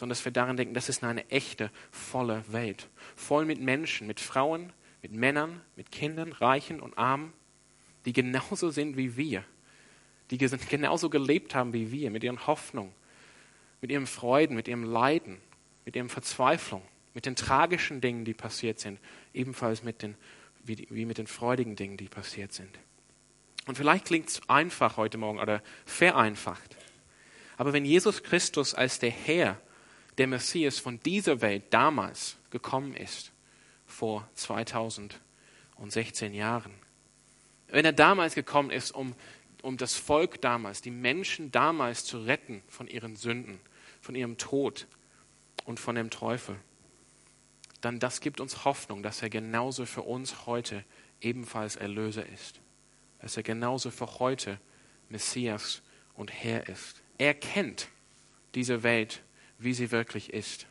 sondern 0.00 0.14
dass 0.16 0.24
wir 0.24 0.32
daran 0.32 0.56
denken, 0.56 0.72
das 0.72 0.88
ist 0.88 1.04
eine 1.04 1.28
echte, 1.28 1.70
volle 1.90 2.42
Welt. 2.48 2.88
Voll 3.16 3.44
mit 3.44 3.60
Menschen, 3.60 4.06
mit 4.06 4.18
Frauen, 4.18 4.72
mit 5.02 5.12
Männern, 5.12 5.60
mit 5.76 5.92
Kindern, 5.92 6.32
Reichen 6.32 6.80
und 6.80 6.96
Armen, 6.96 7.34
die 8.06 8.14
genauso 8.14 8.70
sind 8.70 8.96
wie 8.96 9.18
wir, 9.18 9.44
die 10.30 10.38
genauso 10.70 11.10
gelebt 11.10 11.54
haben 11.54 11.74
wie 11.74 11.92
wir, 11.92 12.10
mit 12.10 12.24
ihren 12.24 12.46
Hoffnungen, 12.46 12.92
mit 13.82 13.90
ihren 13.90 14.06
Freuden, 14.06 14.56
mit 14.56 14.68
ihrem 14.68 14.84
Leiden, 14.84 15.36
mit 15.84 15.96
ihren 15.96 16.08
Verzweiflung, 16.08 16.80
mit 17.12 17.26
den 17.26 17.36
tragischen 17.36 18.00
Dingen, 18.00 18.24
die 18.24 18.32
passiert 18.32 18.78
sind, 18.78 18.98
ebenfalls 19.34 19.82
mit 19.82 20.00
den, 20.00 20.14
wie, 20.64 20.86
wie 20.88 21.04
mit 21.04 21.18
den 21.18 21.26
freudigen 21.26 21.76
Dingen, 21.76 21.98
die 21.98 22.08
passiert 22.08 22.54
sind. 22.54 22.70
Und 23.66 23.76
vielleicht 23.76 24.06
klingt 24.06 24.30
es 24.30 24.48
einfach 24.48 24.96
heute 24.96 25.18
Morgen 25.18 25.40
oder 25.40 25.62
vereinfacht. 25.84 26.78
Aber 27.58 27.74
wenn 27.74 27.84
Jesus 27.84 28.22
Christus 28.22 28.72
als 28.72 28.98
der 28.98 29.10
Herr, 29.10 29.60
der 30.20 30.26
Messias 30.26 30.78
von 30.78 31.00
dieser 31.00 31.40
Welt 31.40 31.64
damals 31.70 32.36
gekommen 32.50 32.94
ist, 32.94 33.32
vor 33.86 34.28
2016 34.34 36.34
Jahren, 36.34 36.74
wenn 37.68 37.86
er 37.86 37.94
damals 37.94 38.34
gekommen 38.34 38.70
ist, 38.70 38.90
um, 38.90 39.14
um 39.62 39.78
das 39.78 39.94
Volk 39.94 40.42
damals, 40.42 40.82
die 40.82 40.90
Menschen 40.90 41.50
damals 41.50 42.04
zu 42.04 42.18
retten 42.18 42.62
von 42.68 42.86
ihren 42.86 43.16
Sünden, 43.16 43.58
von 44.02 44.14
ihrem 44.14 44.36
Tod 44.36 44.86
und 45.64 45.80
von 45.80 45.94
dem 45.94 46.10
Teufel, 46.10 46.56
dann 47.80 47.98
das 47.98 48.20
gibt 48.20 48.42
uns 48.42 48.66
Hoffnung, 48.66 49.02
dass 49.02 49.22
er 49.22 49.30
genauso 49.30 49.86
für 49.86 50.02
uns 50.02 50.44
heute 50.44 50.84
ebenfalls 51.22 51.76
Erlöser 51.76 52.26
ist. 52.26 52.60
Dass 53.22 53.38
er 53.38 53.42
genauso 53.42 53.90
für 53.90 54.18
heute 54.18 54.60
Messias 55.08 55.80
und 56.12 56.30
Herr 56.30 56.68
ist. 56.68 57.00
Er 57.16 57.32
kennt 57.32 57.88
diese 58.54 58.82
Welt, 58.82 59.22
wie 59.62 59.74
sie 59.74 59.90
wirklich 59.90 60.32
ist. 60.32 60.66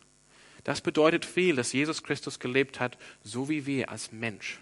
Das 0.64 0.82
bedeutet 0.82 1.26
viel, 1.26 1.56
dass 1.56 1.74
Jesus 1.74 2.04
Christus 2.04 2.40
gelebt 2.40 2.80
hat, 2.80 2.98
so 3.24 3.50
wie 3.50 3.66
wir 3.66 3.90
als 3.90 4.12
Mensch. 4.12 4.60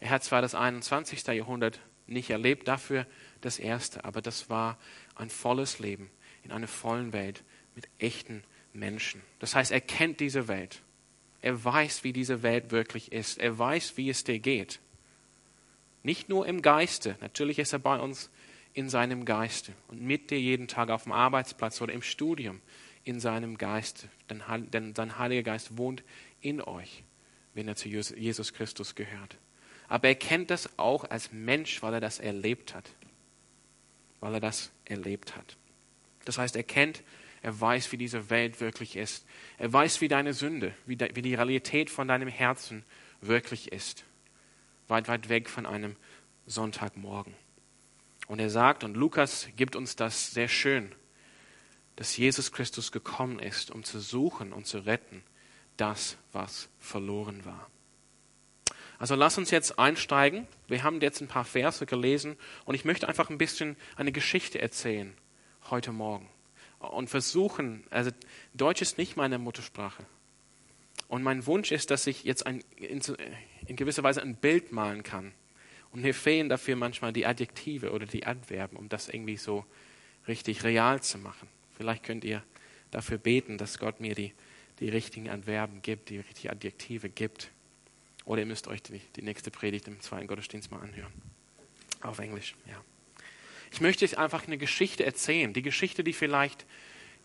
Er 0.00 0.10
hat 0.10 0.24
zwar 0.24 0.42
das 0.42 0.54
21. 0.54 1.26
Jahrhundert 1.26 1.80
nicht 2.06 2.30
erlebt, 2.30 2.68
dafür 2.68 3.06
das 3.40 3.58
erste, 3.58 4.04
aber 4.04 4.22
das 4.22 4.48
war 4.48 4.78
ein 5.14 5.30
volles 5.30 5.78
Leben 5.78 6.10
in 6.44 6.52
einer 6.52 6.68
vollen 6.68 7.12
Welt 7.12 7.42
mit 7.74 7.88
echten 7.98 8.44
Menschen. 8.72 9.20
Das 9.38 9.54
heißt, 9.54 9.72
er 9.72 9.80
kennt 9.80 10.20
diese 10.20 10.48
Welt. 10.48 10.82
Er 11.40 11.64
weiß, 11.64 12.04
wie 12.04 12.12
diese 12.12 12.42
Welt 12.42 12.70
wirklich 12.70 13.12
ist. 13.12 13.38
Er 13.38 13.58
weiß, 13.58 13.96
wie 13.96 14.10
es 14.10 14.24
dir 14.24 14.38
geht. 14.38 14.80
Nicht 16.02 16.28
nur 16.28 16.46
im 16.46 16.62
Geiste. 16.62 17.16
Natürlich 17.20 17.58
ist 17.58 17.72
er 17.72 17.78
bei 17.78 17.98
uns 17.98 18.30
in 18.72 18.88
seinem 18.88 19.24
Geiste 19.24 19.72
und 19.88 20.02
mit 20.02 20.30
dir 20.30 20.40
jeden 20.40 20.68
Tag 20.68 20.90
auf 20.90 21.04
dem 21.04 21.12
Arbeitsplatz 21.12 21.80
oder 21.80 21.92
im 21.92 22.02
Studium 22.02 22.60
in 23.06 23.20
seinem 23.20 23.56
Geist. 23.56 24.08
Denn 24.28 24.94
sein 24.94 25.18
Heiliger 25.18 25.42
Geist 25.42 25.78
wohnt 25.78 26.02
in 26.42 26.60
euch, 26.60 27.04
wenn 27.54 27.68
er 27.68 27.76
zu 27.76 27.88
Jesus 27.88 28.52
Christus 28.52 28.94
gehört. 28.94 29.38
Aber 29.88 30.08
er 30.08 30.16
kennt 30.16 30.50
das 30.50 30.78
auch 30.78 31.04
als 31.04 31.32
Mensch, 31.32 31.82
weil 31.82 31.94
er 31.94 32.00
das 32.00 32.18
erlebt 32.18 32.74
hat. 32.74 32.90
Weil 34.20 34.34
er 34.34 34.40
das 34.40 34.70
erlebt 34.84 35.36
hat. 35.36 35.56
Das 36.24 36.36
heißt, 36.36 36.56
er 36.56 36.64
kennt 36.64 37.02
er 37.46 37.60
weiß, 37.60 37.92
wie 37.92 37.96
diese 37.96 38.28
Welt 38.28 38.60
wirklich 38.60 38.96
ist. 38.96 39.24
Er 39.56 39.72
weiß, 39.72 40.00
wie 40.00 40.08
deine 40.08 40.34
Sünde, 40.34 40.74
wie, 40.84 40.96
die 40.96 41.34
Realität 41.34 41.90
von 41.90 42.08
deinem 42.08 42.26
Herzen 42.26 42.84
wirklich 43.20 43.70
ist. 43.70 44.02
Weit, 44.88 45.06
weit 45.06 45.28
weg 45.28 45.48
von 45.48 45.64
einem 45.64 45.94
Sonntagmorgen. 46.46 47.34
Und 48.26 48.40
er 48.40 48.50
sagt, 48.50 48.82
und 48.82 48.96
Lukas 48.96 49.48
gibt 49.54 49.76
uns 49.76 49.94
das 49.94 50.32
sehr 50.32 50.48
schön, 50.48 50.92
dass 51.96 52.16
Jesus 52.16 52.52
Christus 52.52 52.92
gekommen 52.92 53.38
ist, 53.38 53.70
um 53.70 53.82
zu 53.82 53.98
suchen 54.00 54.52
und 54.52 54.66
zu 54.66 54.78
retten, 54.78 55.22
das, 55.76 56.16
was 56.32 56.68
verloren 56.78 57.44
war. 57.44 57.70
Also 58.98 59.14
lass 59.14 59.36
uns 59.36 59.50
jetzt 59.50 59.78
einsteigen. 59.78 60.46
Wir 60.68 60.82
haben 60.82 61.00
jetzt 61.00 61.20
ein 61.20 61.28
paar 61.28 61.44
Verse 61.44 61.84
gelesen 61.84 62.36
und 62.64 62.74
ich 62.74 62.84
möchte 62.84 63.08
einfach 63.08 63.28
ein 63.30 63.38
bisschen 63.38 63.76
eine 63.96 64.12
Geschichte 64.12 64.60
erzählen 64.60 65.14
heute 65.70 65.92
Morgen 65.92 66.28
und 66.78 67.10
versuchen, 67.10 67.84
also 67.90 68.10
Deutsch 68.54 68.82
ist 68.82 68.98
nicht 68.98 69.16
meine 69.16 69.38
Muttersprache. 69.38 70.04
Und 71.08 71.22
mein 71.22 71.46
Wunsch 71.46 71.72
ist, 71.72 71.90
dass 71.90 72.06
ich 72.06 72.24
jetzt 72.24 72.46
ein, 72.46 72.64
in, 72.76 73.00
in 73.66 73.76
gewisser 73.76 74.02
Weise 74.02 74.22
ein 74.22 74.36
Bild 74.36 74.72
malen 74.72 75.02
kann. 75.02 75.32
Und 75.92 76.02
mir 76.02 76.14
fehlen 76.14 76.48
dafür 76.48 76.76
manchmal 76.76 77.12
die 77.12 77.26
Adjektive 77.26 77.92
oder 77.92 78.06
die 78.06 78.26
Adverben, 78.26 78.76
um 78.76 78.88
das 78.88 79.08
irgendwie 79.08 79.36
so 79.36 79.64
richtig 80.26 80.64
real 80.64 81.00
zu 81.02 81.18
machen. 81.18 81.48
Vielleicht 81.76 82.02
könnt 82.02 82.24
ihr 82.24 82.42
dafür 82.90 83.18
beten, 83.18 83.58
dass 83.58 83.78
Gott 83.78 84.00
mir 84.00 84.14
die, 84.14 84.32
die 84.80 84.88
richtigen 84.88 85.28
Adverben 85.28 85.82
gibt, 85.82 86.08
die 86.10 86.18
richtigen 86.18 86.50
Adjektive 86.50 87.08
gibt. 87.08 87.50
Oder 88.24 88.40
ihr 88.40 88.46
müsst 88.46 88.66
euch 88.66 88.82
die, 88.82 89.00
die 89.16 89.22
nächste 89.22 89.50
Predigt 89.50 89.86
im 89.88 90.00
zweiten 90.00 90.26
Gottesdienst 90.26 90.70
mal 90.70 90.80
anhören. 90.80 91.12
Auf 92.02 92.18
Englisch, 92.18 92.54
ja. 92.66 92.82
Ich 93.72 93.80
möchte 93.80 94.04
euch 94.04 94.16
einfach 94.18 94.46
eine 94.46 94.58
Geschichte 94.58 95.04
erzählen. 95.04 95.52
Die 95.52 95.62
Geschichte, 95.62 96.02
die 96.02 96.12
vielleicht 96.12 96.64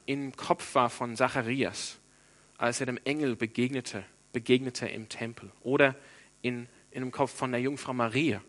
im 0.06 0.36
Kopf 0.36 0.76
war 0.76 0.90
von 0.90 1.16
Zacharias, 1.16 2.00
als 2.58 2.80
er 2.80 2.88
dem 2.88 3.00
Engel 3.06 3.36
begegnete, 3.36 4.04
begegnete 4.34 4.88
im 4.88 5.08
Tempel. 5.08 5.52
Oder 5.62 5.96
in, 6.42 6.68
in 6.92 7.02
dem 7.02 7.12
Kopf 7.12 7.34
von 7.34 7.52
der 7.52 7.62
Jungfrau 7.62 7.94
Maria, 7.94 8.42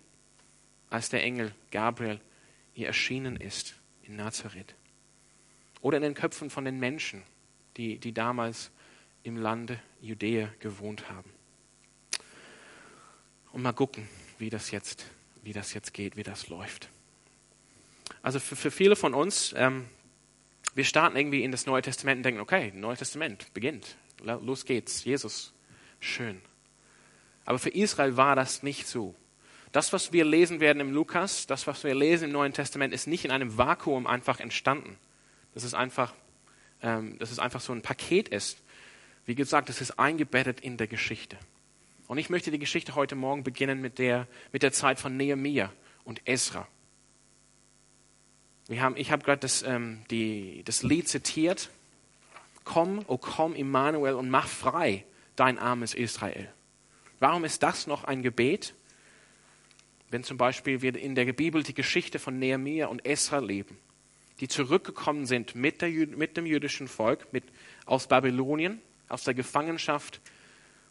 als 0.91 1.11
der 1.11 1.23
Engel 1.23 1.55
Gabriel 1.71 2.21
ihr 2.75 2.87
erschienen 2.87 3.37
ist 3.37 3.77
in 4.03 4.17
Nazareth. 4.17 4.75
Oder 5.83 5.99
in 5.99 6.03
den 6.03 6.15
Köpfen 6.15 6.49
von 6.49 6.65
den 6.65 6.81
Menschen, 6.81 7.23
die, 7.77 7.99
die 7.99 8.13
damals 8.13 8.71
im 9.23 9.37
Lande 9.37 9.79
Judäa 10.01 10.49
gewohnt 10.61 11.11
haben. 11.11 11.31
Und 13.53 13.63
mal 13.63 13.73
gucken, 13.73 14.09
wie 14.39 14.49
das 14.49 14.71
jetzt, 14.71 15.05
wie 15.43 15.53
das 15.53 15.75
jetzt 15.75 15.93
geht, 15.93 16.17
wie 16.17 16.23
das 16.23 16.49
läuft. 16.49 16.89
Also 18.23 18.39
für, 18.39 18.57
für 18.57 18.71
viele 18.71 18.97
von 18.97 19.13
uns, 19.13 19.55
ähm, 19.57 19.85
wir 20.75 20.85
starten 20.85 21.17
irgendwie 21.17 21.45
in 21.45 21.53
das 21.53 21.67
Neue 21.67 21.83
Testament 21.83 22.19
und 22.19 22.23
denken, 22.23 22.41
okay, 22.41 22.73
Neues 22.75 23.01
Testament 23.01 23.53
beginnt. 23.53 23.97
Los 24.23 24.65
geht's. 24.65 25.05
Jesus, 25.05 25.53
schön. 26.01 26.41
Aber 27.45 27.59
für 27.59 27.71
Israel 27.71 28.17
war 28.17 28.37
das 28.37 28.63
nicht 28.63 28.87
so. 28.87 29.15
Das, 29.73 29.93
was 29.93 30.13
wir 30.13 30.25
lesen 30.25 30.61
werden 30.61 30.81
im 30.81 30.93
Lukas, 30.93 31.47
das, 31.47 31.67
was 31.67 31.83
wir 31.83 31.95
lesen 31.95 32.27
im 32.27 32.33
Neuen 32.33 32.53
Testament, 32.53 32.95
ist 32.95 33.07
nicht 33.07 33.25
in 33.25 33.31
einem 33.31 33.59
Vakuum 33.59 34.07
einfach 34.07 34.39
entstanden. 34.39 34.97
Das 35.55 35.65
ist 35.65 35.75
einfach, 35.75 36.15
ähm, 36.83 37.19
dass 37.19 37.31
es 37.31 37.39
einfach 37.39 37.61
so 37.61 37.73
ein 37.73 37.83
Paket 37.83 38.29
ist. 38.29 38.63
Wie 39.25 39.35
gesagt, 39.35 39.71
es 39.71 39.81
ist 39.81 39.99
eingebettet 39.99 40.61
in 40.61 40.77
der 40.77 40.87
Geschichte. 40.87 41.39
Und 42.09 42.19
ich 42.19 42.31
möchte 42.31 42.51
die 42.51 42.59
Geschichte 42.59 42.95
heute 42.95 43.15
Morgen 43.15 43.45
beginnen 43.45 43.81
mit 43.81 43.99
der, 43.99 44.27
mit 44.53 44.63
der 44.63 44.73
Zeit 44.73 44.99
von 44.99 45.17
Nehemiah 45.17 45.73
und 46.05 46.27
Esra. 46.27 46.67
Wir 48.69 48.83
haben, 48.83 48.97
ich 48.97 49.11
habe 49.11 49.25
gerade 49.25 49.41
das, 49.41 49.63
ähm, 49.63 50.05
das 50.65 50.83
Lied 50.83 51.09
zitiert. 51.09 51.71
Komm, 52.65 53.01
o 53.01 53.05
oh 53.15 53.19
komm, 53.19 53.55
Immanuel, 53.55 54.15
und 54.15 54.31
mach 54.31 54.47
frei 54.47 55.05
dein 55.37 55.59
armes 55.59 55.95
Israel. 55.95 56.53
Warum 57.19 57.45
ist 57.45 57.63
das 57.63 57.87
noch 57.87 58.05
ein 58.05 58.23
Gebet? 58.23 58.75
Wenn 60.11 60.25
zum 60.25 60.37
Beispiel 60.37 60.83
wir 60.83 60.95
in 60.95 61.15
der 61.15 61.33
Bibel 61.33 61.63
die 61.63 61.75
Geschichte 61.75 62.19
von 62.19 62.39
Nehemiah 62.39 62.87
und 62.87 63.07
Esra 63.07 63.39
leben, 63.39 63.79
die 64.43 64.49
zurückgekommen 64.49 65.25
sind 65.25 65.55
mit, 65.55 65.83
der, 65.83 65.89
mit 65.89 66.37
dem 66.37 66.47
jüdischen 66.47 66.89
Volk 66.89 67.33
mit, 67.33 67.45
aus 67.87 68.09
Babylonien, 68.09 68.81
aus 69.09 69.23
der 69.23 69.35
Gefangenschaft 69.35 70.21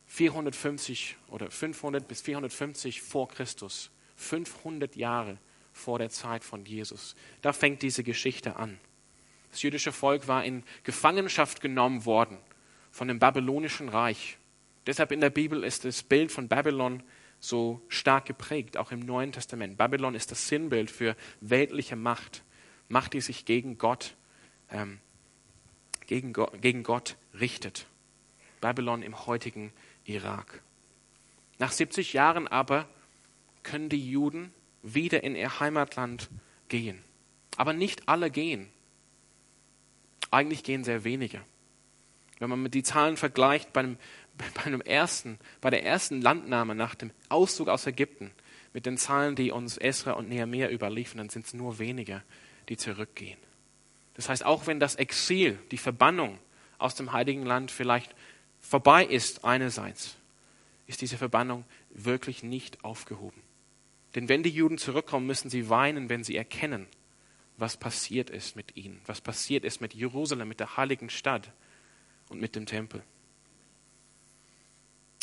450 0.05 1.17
oder 1.27 1.51
500 1.51 2.07
bis 2.07 2.21
450 2.21 3.01
vor 3.01 3.27
Christus, 3.27 3.91
500 4.15 4.95
Jahre 4.95 5.37
vor 5.73 5.99
der 5.99 6.09
Zeit 6.09 6.45
von 6.45 6.63
Jesus. 6.65 7.17
Da 7.41 7.51
fängt 7.51 7.81
diese 7.81 8.05
Geschichte 8.05 8.55
an. 8.55 8.79
Das 9.51 9.61
jüdische 9.63 9.91
Volk 9.91 10.29
war 10.29 10.45
in 10.45 10.63
Gefangenschaft 10.85 11.59
genommen 11.59 12.05
worden 12.05 12.37
von 12.89 13.09
dem 13.09 13.19
babylonischen 13.19 13.89
Reich. 13.89 14.37
Deshalb 14.87 15.11
in 15.11 15.19
der 15.19 15.29
Bibel 15.29 15.65
ist 15.65 15.83
das 15.83 16.03
Bild 16.03 16.31
von 16.31 16.47
Babylon 16.47 17.03
so 17.41 17.81
stark 17.89 18.27
geprägt, 18.27 18.77
auch 18.77 18.93
im 18.93 19.01
Neuen 19.01 19.33
Testament. 19.33 19.77
Babylon 19.77 20.15
ist 20.15 20.31
das 20.31 20.47
Sinnbild 20.47 20.89
für 20.89 21.17
weltliche 21.41 21.97
Macht, 21.97 22.45
Macht, 22.91 23.13
die 23.13 23.21
sich 23.21 23.45
gegen 23.45 23.77
Gott, 23.77 24.15
ähm, 24.69 24.99
gegen, 26.07 26.33
Go 26.33 26.51
gegen 26.59 26.83
Gott 26.83 27.15
richtet. 27.39 27.85
Babylon 28.59 29.01
im 29.01 29.25
heutigen 29.25 29.71
Irak. 30.03 30.61
Nach 31.57 31.71
70 31.71 32.11
Jahren 32.11 32.49
aber 32.49 32.89
können 33.63 33.87
die 33.87 34.09
Juden 34.09 34.53
wieder 34.83 35.23
in 35.23 35.35
ihr 35.35 35.61
Heimatland 35.61 36.29
gehen. 36.67 37.01
Aber 37.55 37.71
nicht 37.71 38.09
alle 38.09 38.29
gehen. 38.29 38.67
Eigentlich 40.29 40.63
gehen 40.63 40.83
sehr 40.83 41.05
wenige. 41.05 41.39
Wenn 42.39 42.49
man 42.49 42.71
die 42.71 42.83
Zahlen 42.83 43.15
vergleicht 43.15 43.71
bei, 43.71 43.81
einem, 43.81 43.97
bei, 44.55 44.63
einem 44.65 44.81
ersten, 44.81 45.39
bei 45.61 45.69
der 45.69 45.85
ersten 45.85 46.21
Landnahme 46.21 46.75
nach 46.75 46.95
dem 46.95 47.11
Auszug 47.29 47.69
aus 47.69 47.87
Ägypten 47.87 48.31
mit 48.73 48.85
den 48.85 48.97
Zahlen, 48.97 49.35
die 49.35 49.51
uns 49.51 49.77
Esra 49.77 50.11
und 50.11 50.27
Nehemiah 50.27 50.69
überliefern, 50.69 51.19
dann 51.19 51.29
sind 51.29 51.45
es 51.45 51.53
nur 51.53 51.79
wenige, 51.79 52.21
die 52.71 52.77
zurückgehen. 52.77 53.37
Das 54.13 54.29
heißt, 54.29 54.45
auch 54.45 54.65
wenn 54.65 54.79
das 54.79 54.95
Exil, 54.95 55.59
die 55.71 55.77
Verbannung 55.77 56.39
aus 56.77 56.95
dem 56.95 57.11
heiligen 57.11 57.45
Land 57.45 57.69
vielleicht 57.69 58.15
vorbei 58.61 59.03
ist 59.05 59.43
einerseits, 59.43 60.15
ist 60.87 61.01
diese 61.01 61.17
Verbannung 61.17 61.65
wirklich 61.89 62.43
nicht 62.43 62.83
aufgehoben. 62.85 63.41
Denn 64.15 64.29
wenn 64.29 64.41
die 64.41 64.49
Juden 64.49 64.77
zurückkommen, 64.77 65.27
müssen 65.27 65.49
sie 65.49 65.69
weinen, 65.69 66.07
wenn 66.07 66.23
sie 66.23 66.37
erkennen, 66.37 66.87
was 67.57 67.75
passiert 67.75 68.29
ist 68.29 68.55
mit 68.55 68.77
ihnen, 68.77 69.01
was 69.05 69.19
passiert 69.19 69.65
ist 69.65 69.81
mit 69.81 69.93
Jerusalem, 69.93 70.47
mit 70.47 70.61
der 70.61 70.77
heiligen 70.77 71.09
Stadt 71.09 71.51
und 72.29 72.39
mit 72.39 72.55
dem 72.55 72.65
Tempel. 72.65 73.03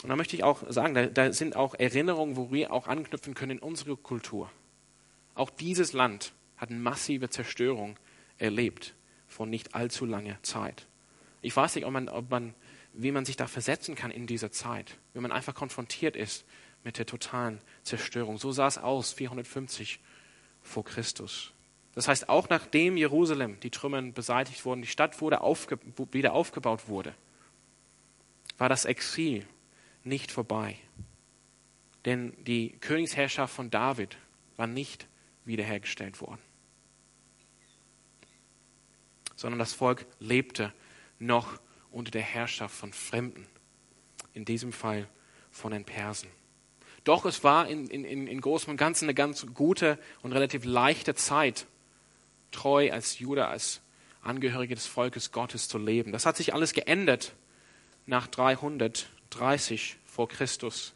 Und 0.02 0.10
da 0.10 0.16
möchte 0.16 0.36
ich 0.36 0.44
auch 0.44 0.70
sagen, 0.70 0.92
da, 0.92 1.06
da 1.06 1.32
sind 1.32 1.56
auch 1.56 1.74
Erinnerungen, 1.74 2.36
wo 2.36 2.52
wir 2.52 2.74
auch 2.74 2.88
anknüpfen 2.88 3.34
können 3.34 3.52
in 3.52 3.58
unsere 3.58 3.96
Kultur. 3.96 4.50
Auch 5.34 5.48
dieses 5.48 5.94
Land 5.94 6.32
hat 6.58 6.70
eine 6.70 6.78
massive 6.78 7.30
Zerstörung 7.30 7.96
erlebt 8.36 8.94
vor 9.26 9.46
nicht 9.46 9.74
allzu 9.74 10.04
langer 10.04 10.42
Zeit. 10.42 10.86
Ich 11.40 11.56
weiß 11.56 11.74
nicht, 11.74 11.86
ob 11.86 11.92
man, 11.92 12.08
ob 12.08 12.30
man, 12.30 12.54
wie 12.92 13.12
man 13.12 13.24
sich 13.24 13.36
da 13.36 13.46
versetzen 13.46 13.94
kann 13.94 14.10
in 14.10 14.26
dieser 14.26 14.50
Zeit, 14.50 14.96
wenn 15.14 15.22
man 15.22 15.32
einfach 15.32 15.54
konfrontiert 15.54 16.16
ist 16.16 16.44
mit 16.84 16.98
der 16.98 17.06
totalen 17.06 17.60
Zerstörung. 17.82 18.38
So 18.38 18.52
sah 18.52 18.66
es 18.66 18.78
aus, 18.78 19.12
450 19.12 20.00
vor 20.62 20.84
Christus. 20.84 21.52
Das 21.94 22.08
heißt, 22.08 22.28
auch 22.28 22.48
nachdem 22.48 22.96
Jerusalem, 22.96 23.58
die 23.60 23.70
Trümmern 23.70 24.12
beseitigt 24.12 24.64
wurden, 24.64 24.82
die 24.82 24.88
Stadt 24.88 25.20
wurde 25.20 25.40
aufge 25.40 25.78
wieder 26.12 26.32
aufgebaut 26.32 26.88
wurde, 26.88 27.14
war 28.56 28.68
das 28.68 28.84
Exil 28.84 29.46
nicht 30.04 30.30
vorbei. 30.30 30.76
Denn 32.04 32.32
die 32.44 32.70
Königsherrschaft 32.80 33.54
von 33.54 33.70
David 33.70 34.16
war 34.56 34.66
nicht 34.66 35.06
wiederhergestellt 35.44 36.20
worden. 36.20 36.40
Sondern 39.38 39.60
das 39.60 39.72
Volk 39.72 40.04
lebte 40.18 40.72
noch 41.20 41.60
unter 41.92 42.10
der 42.10 42.22
Herrschaft 42.22 42.74
von 42.74 42.92
Fremden. 42.92 43.46
In 44.34 44.44
diesem 44.44 44.72
Fall 44.72 45.08
von 45.50 45.70
den 45.70 45.84
Persen. 45.84 46.28
Doch 47.04 47.24
es 47.24 47.44
war 47.44 47.68
in, 47.68 47.86
in, 47.86 48.04
in 48.26 48.40
Großem 48.40 48.72
und 48.72 48.76
Ganzen 48.76 49.04
eine 49.04 49.14
ganz 49.14 49.46
gute 49.54 49.96
und 50.22 50.32
relativ 50.32 50.64
leichte 50.64 51.14
Zeit, 51.14 51.66
treu 52.50 52.90
als 52.92 53.20
Jude, 53.20 53.46
als 53.46 53.80
Angehörige 54.22 54.74
des 54.74 54.86
Volkes 54.86 55.30
Gottes 55.30 55.68
zu 55.68 55.78
leben. 55.78 56.10
Das 56.10 56.26
hat 56.26 56.36
sich 56.36 56.52
alles 56.52 56.72
geändert 56.72 57.34
nach 58.06 58.26
330 58.26 59.98
vor 60.04 60.28
Christus, 60.28 60.94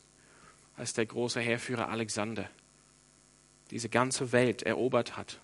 als 0.76 0.94
der 0.94 1.06
große 1.06 1.40
Heerführer 1.40 1.88
Alexander 1.88 2.50
diese 3.70 3.88
ganze 3.88 4.32
Welt 4.32 4.62
erobert 4.62 5.16
hat. 5.16 5.40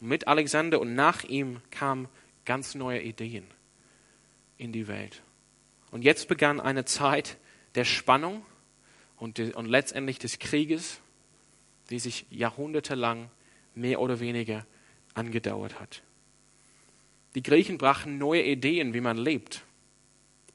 Mit 0.00 0.28
Alexander 0.28 0.80
und 0.80 0.94
nach 0.94 1.24
ihm 1.24 1.60
kamen 1.70 2.08
ganz 2.50 2.74
neue 2.74 3.00
Ideen 3.00 3.44
in 4.58 4.72
die 4.72 4.88
Welt. 4.88 5.22
Und 5.92 6.02
jetzt 6.02 6.26
begann 6.26 6.58
eine 6.58 6.84
Zeit 6.84 7.38
der 7.76 7.84
Spannung 7.84 8.44
und, 9.18 9.38
und 9.38 9.66
letztendlich 9.66 10.18
des 10.18 10.40
Krieges, 10.40 10.98
die 11.90 12.00
sich 12.00 12.26
jahrhundertelang 12.28 13.30
mehr 13.76 14.00
oder 14.00 14.18
weniger 14.18 14.66
angedauert 15.14 15.78
hat. 15.78 16.02
Die 17.36 17.42
Griechen 17.44 17.78
brachten 17.78 18.18
neue 18.18 18.42
Ideen, 18.42 18.94
wie 18.94 19.00
man 19.00 19.16
lebt. 19.16 19.62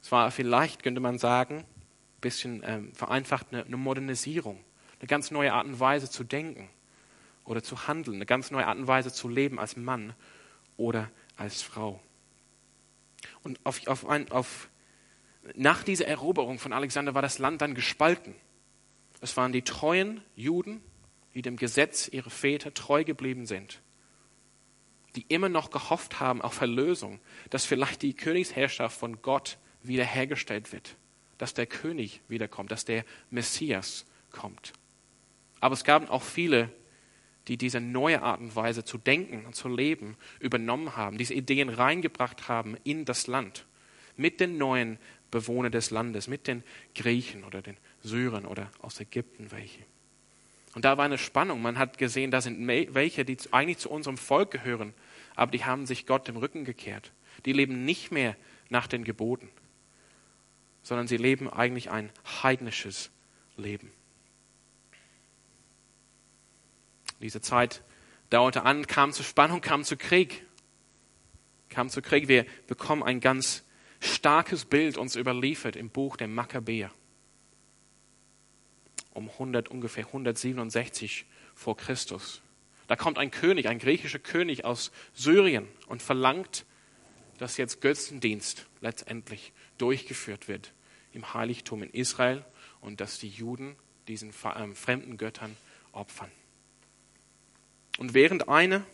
Es 0.02 0.12
war 0.12 0.30
vielleicht, 0.30 0.82
könnte 0.82 1.00
man 1.00 1.16
sagen, 1.16 1.60
ein 1.60 2.20
bisschen 2.20 2.62
ähm, 2.66 2.92
vereinfacht 2.92 3.46
eine, 3.52 3.64
eine 3.64 3.78
Modernisierung, 3.78 4.62
eine 5.00 5.06
ganz 5.08 5.30
neue 5.30 5.54
Art 5.54 5.64
und 5.64 5.80
Weise 5.80 6.10
zu 6.10 6.24
denken 6.24 6.68
oder 7.46 7.62
zu 7.62 7.88
handeln, 7.88 8.16
eine 8.16 8.26
ganz 8.26 8.50
neue 8.50 8.66
Art 8.66 8.76
und 8.76 8.86
Weise 8.86 9.10
zu 9.14 9.30
leben 9.30 9.58
als 9.58 9.78
Mann 9.78 10.12
oder 10.76 11.10
als 11.36 11.62
Frau. 11.62 12.00
Und 13.42 13.60
auf, 13.64 13.86
auf 13.86 14.06
ein, 14.06 14.30
auf, 14.30 14.68
nach 15.54 15.82
dieser 15.82 16.06
Eroberung 16.06 16.58
von 16.58 16.72
Alexander 16.72 17.14
war 17.14 17.22
das 17.22 17.38
Land 17.38 17.62
dann 17.62 17.74
gespalten. 17.74 18.34
Es 19.20 19.36
waren 19.36 19.52
die 19.52 19.62
treuen 19.62 20.20
Juden, 20.34 20.82
die 21.34 21.42
dem 21.42 21.56
Gesetz 21.56 22.08
ihrer 22.08 22.30
Väter 22.30 22.74
treu 22.74 23.04
geblieben 23.04 23.46
sind, 23.46 23.82
die 25.14 25.24
immer 25.28 25.48
noch 25.48 25.70
gehofft 25.70 26.20
haben 26.20 26.42
auf 26.42 26.60
Erlösung, 26.60 27.20
dass 27.50 27.64
vielleicht 27.64 28.02
die 28.02 28.14
Königsherrschaft 28.14 28.98
von 28.98 29.22
Gott 29.22 29.58
wiederhergestellt 29.82 30.72
wird, 30.72 30.96
dass 31.38 31.54
der 31.54 31.66
König 31.66 32.20
wiederkommt, 32.28 32.70
dass 32.70 32.84
der 32.84 33.04
Messias 33.30 34.06
kommt. 34.30 34.72
Aber 35.60 35.74
es 35.74 35.84
gab 35.84 36.10
auch 36.10 36.22
viele, 36.22 36.70
die 37.48 37.56
diese 37.56 37.80
neue 37.80 38.22
Art 38.22 38.40
und 38.40 38.56
Weise 38.56 38.84
zu 38.84 38.98
denken 38.98 39.44
und 39.46 39.54
zu 39.54 39.68
leben 39.68 40.16
übernommen 40.40 40.96
haben, 40.96 41.18
diese 41.18 41.34
Ideen 41.34 41.68
reingebracht 41.68 42.48
haben 42.48 42.76
in 42.84 43.04
das 43.04 43.26
Land 43.26 43.66
mit 44.16 44.40
den 44.40 44.58
neuen 44.58 44.98
Bewohnern 45.30 45.72
des 45.72 45.90
Landes, 45.90 46.28
mit 46.28 46.46
den 46.46 46.62
Griechen 46.94 47.44
oder 47.44 47.62
den 47.62 47.76
Syrern 48.02 48.46
oder 48.46 48.70
aus 48.80 49.00
Ägypten 49.00 49.50
welche. 49.50 49.84
Und 50.74 50.84
da 50.84 50.98
war 50.98 51.04
eine 51.04 51.18
Spannung. 51.18 51.62
Man 51.62 51.78
hat 51.78 51.98
gesehen, 51.98 52.30
da 52.30 52.40
sind 52.40 52.66
welche, 52.66 53.24
die 53.24 53.36
eigentlich 53.50 53.78
zu 53.78 53.90
unserem 53.90 54.18
Volk 54.18 54.50
gehören, 54.50 54.94
aber 55.34 55.52
die 55.52 55.64
haben 55.64 55.86
sich 55.86 56.06
Gott 56.06 56.28
dem 56.28 56.36
Rücken 56.36 56.64
gekehrt. 56.64 57.12
Die 57.44 57.52
leben 57.52 57.84
nicht 57.84 58.12
mehr 58.12 58.36
nach 58.68 58.86
den 58.86 59.04
Geboten, 59.04 59.48
sondern 60.82 61.08
sie 61.08 61.16
leben 61.16 61.48
eigentlich 61.48 61.90
ein 61.90 62.10
heidnisches 62.42 63.10
Leben. 63.56 63.90
Diese 67.20 67.40
Zeit 67.40 67.82
dauerte 68.30 68.62
an, 68.64 68.86
kam 68.86 69.12
zu 69.12 69.22
Spannung, 69.22 69.60
kam 69.60 69.84
zu 69.84 69.96
Krieg. 69.96 70.44
Kam 71.68 71.88
zu 71.88 72.02
Krieg. 72.02 72.28
Wir 72.28 72.46
bekommen 72.66 73.02
ein 73.02 73.20
ganz 73.20 73.64
starkes 74.00 74.64
Bild 74.64 74.98
uns 74.98 75.16
überliefert 75.16 75.76
im 75.76 75.90
Buch 75.90 76.16
der 76.16 76.28
Makkabäer. 76.28 76.90
Um 79.12 79.30
100, 79.30 79.68
ungefähr 79.68 80.06
167 80.06 81.26
vor 81.54 81.76
Christus. 81.76 82.42
Da 82.86 82.96
kommt 82.96 83.18
ein 83.18 83.30
König, 83.30 83.68
ein 83.68 83.78
griechischer 83.78 84.18
König 84.18 84.64
aus 84.64 84.92
Syrien 85.14 85.66
und 85.86 86.02
verlangt, 86.02 86.66
dass 87.38 87.56
jetzt 87.56 87.80
Götzendienst 87.80 88.66
letztendlich 88.80 89.52
durchgeführt 89.78 90.48
wird 90.48 90.72
im 91.12 91.34
Heiligtum 91.34 91.82
in 91.82 91.90
Israel 91.90 92.44
und 92.80 93.00
dass 93.00 93.18
die 93.18 93.28
Juden 93.28 93.76
diesen 94.06 94.32
ähm, 94.56 94.76
fremden 94.76 95.16
Göttern 95.16 95.56
opfern. 95.92 96.30
Und 97.98 98.14
während 98.14 98.48
eine, 98.48 98.84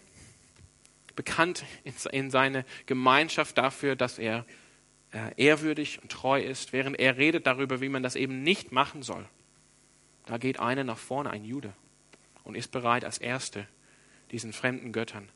bekannt 1.17 1.65
in 2.11 2.31
seiner 2.31 2.65
Gemeinschaft 2.87 3.59
dafür, 3.59 3.97
dass 3.97 4.19
er 4.19 4.47
äh, 5.13 5.33
ehrwürdig 5.37 6.01
und 6.03 6.11
treu 6.11 6.41
ist, 6.41 6.73
während 6.73 6.99
er 6.99 7.17
redet 7.17 7.47
darüber, 7.47 7.81
wie 7.81 7.89
man 7.89 8.03
das 8.03 8.17
eben 8.17 8.43
nicht 8.43 8.73
machen 8.73 9.03
soll, 9.03 9.29
da 10.27 10.39
geht 10.39 10.59
einer 10.61 10.85
nach 10.85 10.99
vorne, 10.99 11.31
ein 11.31 11.45
Jude, 11.45 11.75
und 12.45 12.55
ist 12.55 12.71
bereit, 12.71 13.05
als 13.05 13.19
Erste 13.19 13.67
diesen 14.31 14.53
fremden 14.53 14.93
Göttern, 14.93 15.29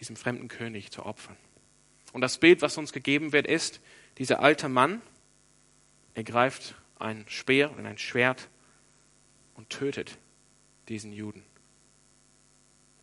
diesem 0.00 0.16
fremden 0.16 0.48
König 0.48 0.90
zu 0.90 1.06
opfern. 1.06 1.36
Und 2.12 2.20
das 2.20 2.38
Bild, 2.38 2.62
was 2.62 2.78
uns 2.78 2.92
gegeben 2.92 3.32
wird, 3.32 3.46
ist, 3.46 3.80
dieser 4.18 4.40
alte 4.40 4.68
Mann, 4.68 5.02
er 6.14 6.24
greift 6.24 6.76
ein 6.98 7.24
Speer 7.28 7.72
und 7.72 7.86
ein 7.86 7.98
Schwert 7.98 8.48
und 9.54 9.70
tötet 9.70 10.18
diesen 10.88 11.12
Juden. 11.12 11.44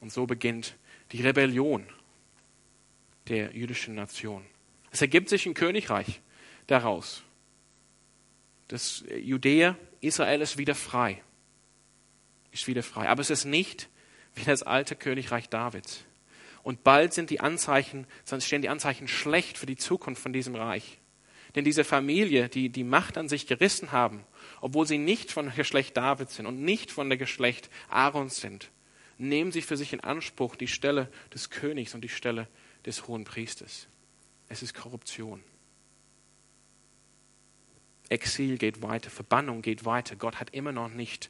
Und 0.02 0.12
so 0.12 0.26
beginnt 0.26 0.76
die 1.14 1.22
Rebellion 1.22 1.88
der 3.30 3.56
jüdischen 3.56 3.96
Nation. 3.96 4.46
Es 4.92 5.02
ergibt 5.02 5.30
sich 5.30 5.46
ein 5.46 5.54
Königreich 5.54 6.22
daraus. 6.68 7.24
Das 8.68 9.06
Judäa, 9.16 9.78
Israel 10.02 10.42
ist 10.42 10.58
wieder 10.58 10.76
frei. 10.76 11.22
Ist 12.52 12.68
wieder 12.68 12.84
frei. 12.84 13.08
Aber 13.08 13.22
es 13.22 13.30
ist 13.30 13.46
nicht 13.46 13.90
wie 14.34 14.44
das 14.44 14.64
alte 14.64 14.96
Königreich 14.96 15.50
Davids. 15.50 16.04
Und 16.64 16.84
bald 16.84 17.14
sind 17.14 17.30
die 17.30 17.40
Anzeichen, 17.40 18.08
sonst 18.24 18.46
stehen 18.46 18.62
die 18.62 18.70
Anzeichen 18.70 19.08
schlecht 19.08 19.58
für 19.58 19.66
die 19.66 19.78
Zukunft 19.78 20.22
von 20.22 20.34
diesem 20.34 20.56
Reich. 20.56 21.00
Denn 21.56 21.64
diese 21.64 21.84
Familie, 21.84 22.50
die 22.50 22.70
die 22.70 22.84
Macht 22.84 23.18
an 23.18 23.28
sich 23.28 23.46
gerissen 23.46 23.92
haben, 23.92 24.24
obwohl 24.62 24.88
sie 24.88 24.98
nicht 24.98 25.32
von 25.32 25.54
Geschlecht 25.54 25.98
Davids 25.98 26.36
sind 26.36 26.46
und 26.46 26.62
nicht 26.62 26.92
von 26.92 27.10
der 27.10 27.18
Geschlecht 27.18 27.70
Aarons 27.90 28.38
sind, 28.38 28.72
nehmen 29.22 29.52
sie 29.52 29.62
für 29.62 29.78
sich 29.78 29.94
in 29.94 30.00
Anspruch 30.00 30.56
die 30.56 30.68
Stelle 30.68 31.12
des 31.34 31.50
Königs 31.50 31.94
und 31.94 32.02
die 32.02 32.10
Stelle 32.10 32.48
des 32.86 33.08
hohen 33.08 33.24
Priesters. 33.24 33.88
Es 34.50 34.64
ist 34.64 34.74
Korruption. 34.74 35.44
Exil 38.10 38.58
geht 38.58 38.82
weiter, 38.82 39.10
Verbannung 39.10 39.62
geht 39.62 39.86
weiter. 39.86 40.16
Gott 40.16 40.40
hat 40.40 40.50
immer 40.50 40.72
noch 40.72 40.90
nicht 40.90 41.30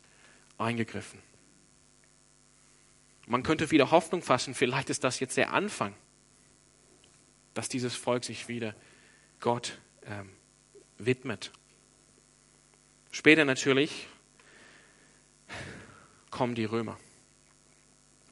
eingegriffen. 0.57 1.19
Man 3.27 3.43
könnte 3.43 3.69
wieder 3.69 3.91
Hoffnung 3.91 4.23
fassen, 4.23 4.55
vielleicht 4.55 4.89
ist 4.89 5.03
das 5.03 5.19
jetzt 5.19 5.37
der 5.37 5.53
Anfang, 5.53 5.93
dass 7.53 7.69
dieses 7.69 7.95
Volk 7.95 8.23
sich 8.23 8.47
wieder 8.47 8.73
Gott 9.39 9.77
ähm, 10.05 10.29
widmet. 10.97 11.51
Später 13.11 13.45
natürlich 13.45 14.07
kommen 16.31 16.55
die 16.55 16.65
Römer. 16.65 16.97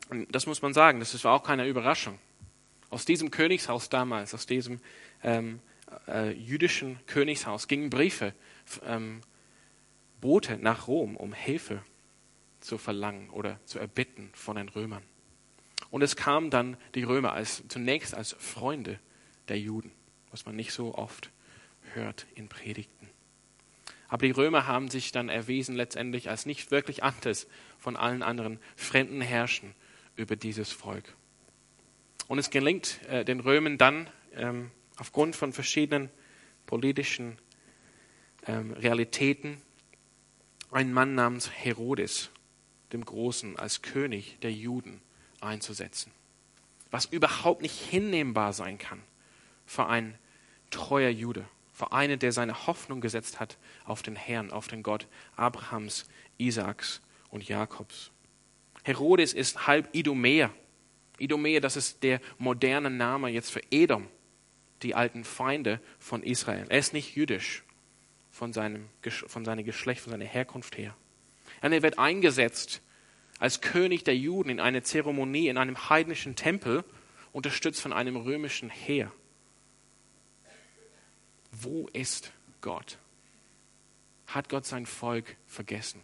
Und 0.10 0.34
das 0.34 0.46
muss 0.46 0.62
man 0.62 0.74
sagen, 0.74 1.00
das 1.00 1.24
war 1.24 1.34
auch 1.34 1.44
keine 1.44 1.68
Überraschung. 1.68 2.20
Aus 2.90 3.06
diesem 3.06 3.30
Königshaus 3.30 3.90
damals, 3.90 4.34
aus 4.34 4.48
diesem 4.48 4.80
ähm, 5.24 5.60
äh, 6.08 6.32
jüdischen 6.32 7.00
Königshaus 7.06 7.68
gingen 7.68 7.90
Briefe, 7.90 8.34
ähm, 8.86 9.22
Bote 10.20 10.58
nach 10.58 10.88
Rom, 10.88 11.16
um 11.16 11.34
Hilfe 11.34 11.84
zu 12.60 12.78
verlangen 12.78 13.30
oder 13.30 13.60
zu 13.66 13.80
erbitten 13.80 14.32
von 14.34 14.58
den 14.58 14.70
Römern. 14.70 15.04
Und 15.92 16.02
es 16.02 16.16
kamen 16.16 16.50
dann 16.50 16.78
die 16.96 17.04
Römer 17.04 17.34
als, 17.34 17.64
zunächst 17.68 18.14
als 18.14 18.34
Freunde 18.34 19.00
der 19.48 19.60
Juden, 19.60 19.92
was 20.32 20.46
man 20.46 20.56
nicht 20.56 20.74
so 20.74 20.96
oft 20.96 21.32
hört 21.94 22.26
in 22.36 22.50
Predigten. 22.50 23.10
Aber 24.08 24.26
die 24.26 24.32
Römer 24.32 24.66
haben 24.66 24.90
sich 24.90 25.12
dann 25.12 25.30
erwiesen 25.30 25.76
letztendlich 25.76 26.30
als 26.30 26.48
nicht 26.48 26.72
wirklich 26.72 27.04
anders 27.04 27.48
von 27.78 27.96
allen 27.96 28.24
anderen 28.24 28.60
fremden 28.76 29.22
Herrschen 29.22 29.76
über 30.20 30.36
dieses 30.36 30.72
Volk. 30.72 31.16
Und 32.28 32.38
es 32.38 32.50
gelingt 32.50 33.00
äh, 33.08 33.26
den 33.26 33.40
Römern 33.40 33.78
dann 33.78 34.10
ähm, 34.36 34.72
aufgrund 34.98 35.36
von 35.36 35.54
verschiedenen 35.54 36.10
politischen 36.66 37.40
ähm, 38.46 38.74
Realitäten 38.74 39.62
einen 40.72 40.94
Mann 40.94 41.16
namens 41.16 41.50
Herodes, 41.50 42.30
dem 42.94 43.04
Großen, 43.04 43.58
als 43.58 43.82
König 43.82 44.38
der 44.42 44.52
Juden 44.52 45.02
einzusetzen. 45.42 46.12
Was 46.92 47.06
überhaupt 47.06 47.62
nicht 47.62 47.80
hinnehmbar 47.80 48.54
sein 48.54 48.78
kann 48.78 49.02
für 49.66 49.88
einen 49.88 50.16
treuer 50.70 51.10
Jude 51.10 51.46
für 51.80 51.94
einen, 51.94 52.20
der 52.20 52.34
seine 52.34 52.68
Hoffnung 52.68 53.00
gesetzt 53.00 53.40
hat 53.40 53.58
auf 53.86 54.02
den 54.02 54.18
Herrn, 54.18 54.52
auf 54.52 54.68
den 54.68 54.84
Gott 54.84 55.08
Abrahams, 55.38 56.10
Isaaks 56.38 57.00
und 57.30 57.48
Jakobs. 57.48 58.12
Herodes 58.84 59.34
ist 59.34 59.68
halb 59.68 59.94
Idumäer. 59.94 60.54
Idumäer, 61.18 61.62
das 61.62 61.76
ist 61.76 62.04
der 62.04 62.22
moderne 62.38 62.90
Name 62.90 63.30
jetzt 63.30 63.52
für 63.52 63.62
Edom, 63.72 64.08
die 64.82 64.96
alten 64.96 65.24
Feinde 65.24 65.82
von 66.00 66.24
Israel. 66.24 66.66
Er 66.70 66.80
ist 66.80 66.94
nicht 66.94 67.16
jüdisch 67.16 67.64
von 68.32 68.54
seinem, 68.54 68.88
von 69.28 69.44
seinem 69.44 69.66
Geschlecht, 69.66 70.02
von 70.02 70.12
seiner 70.12 70.26
Herkunft 70.26 70.78
her. 70.78 70.96
Und 71.62 71.74
er 71.74 71.82
wird 71.82 72.00
eingesetzt 72.00 72.82
als 73.40 73.62
König 73.62 74.04
der 74.04 74.16
Juden 74.16 74.50
in 74.50 74.60
eine 74.60 74.84
Zeremonie 74.84 75.48
in 75.48 75.58
einem 75.58 75.90
heidnischen 75.90 76.36
Tempel, 76.36 76.84
unterstützt 77.32 77.82
von 77.82 77.94
einem 77.94 78.16
römischen 78.16 78.70
Heer. 78.70 79.12
Wo 81.52 81.88
ist 81.94 82.32
Gott? 82.62 82.98
Hat 84.28 84.50
Gott 84.50 84.66
sein 84.66 84.86
Volk 84.86 85.38
vergessen? 85.48 86.02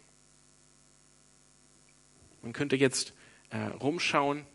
Man 2.46 2.52
könnte 2.52 2.76
jetzt 2.76 3.12
äh, 3.50 3.56
rumschauen 3.58 4.46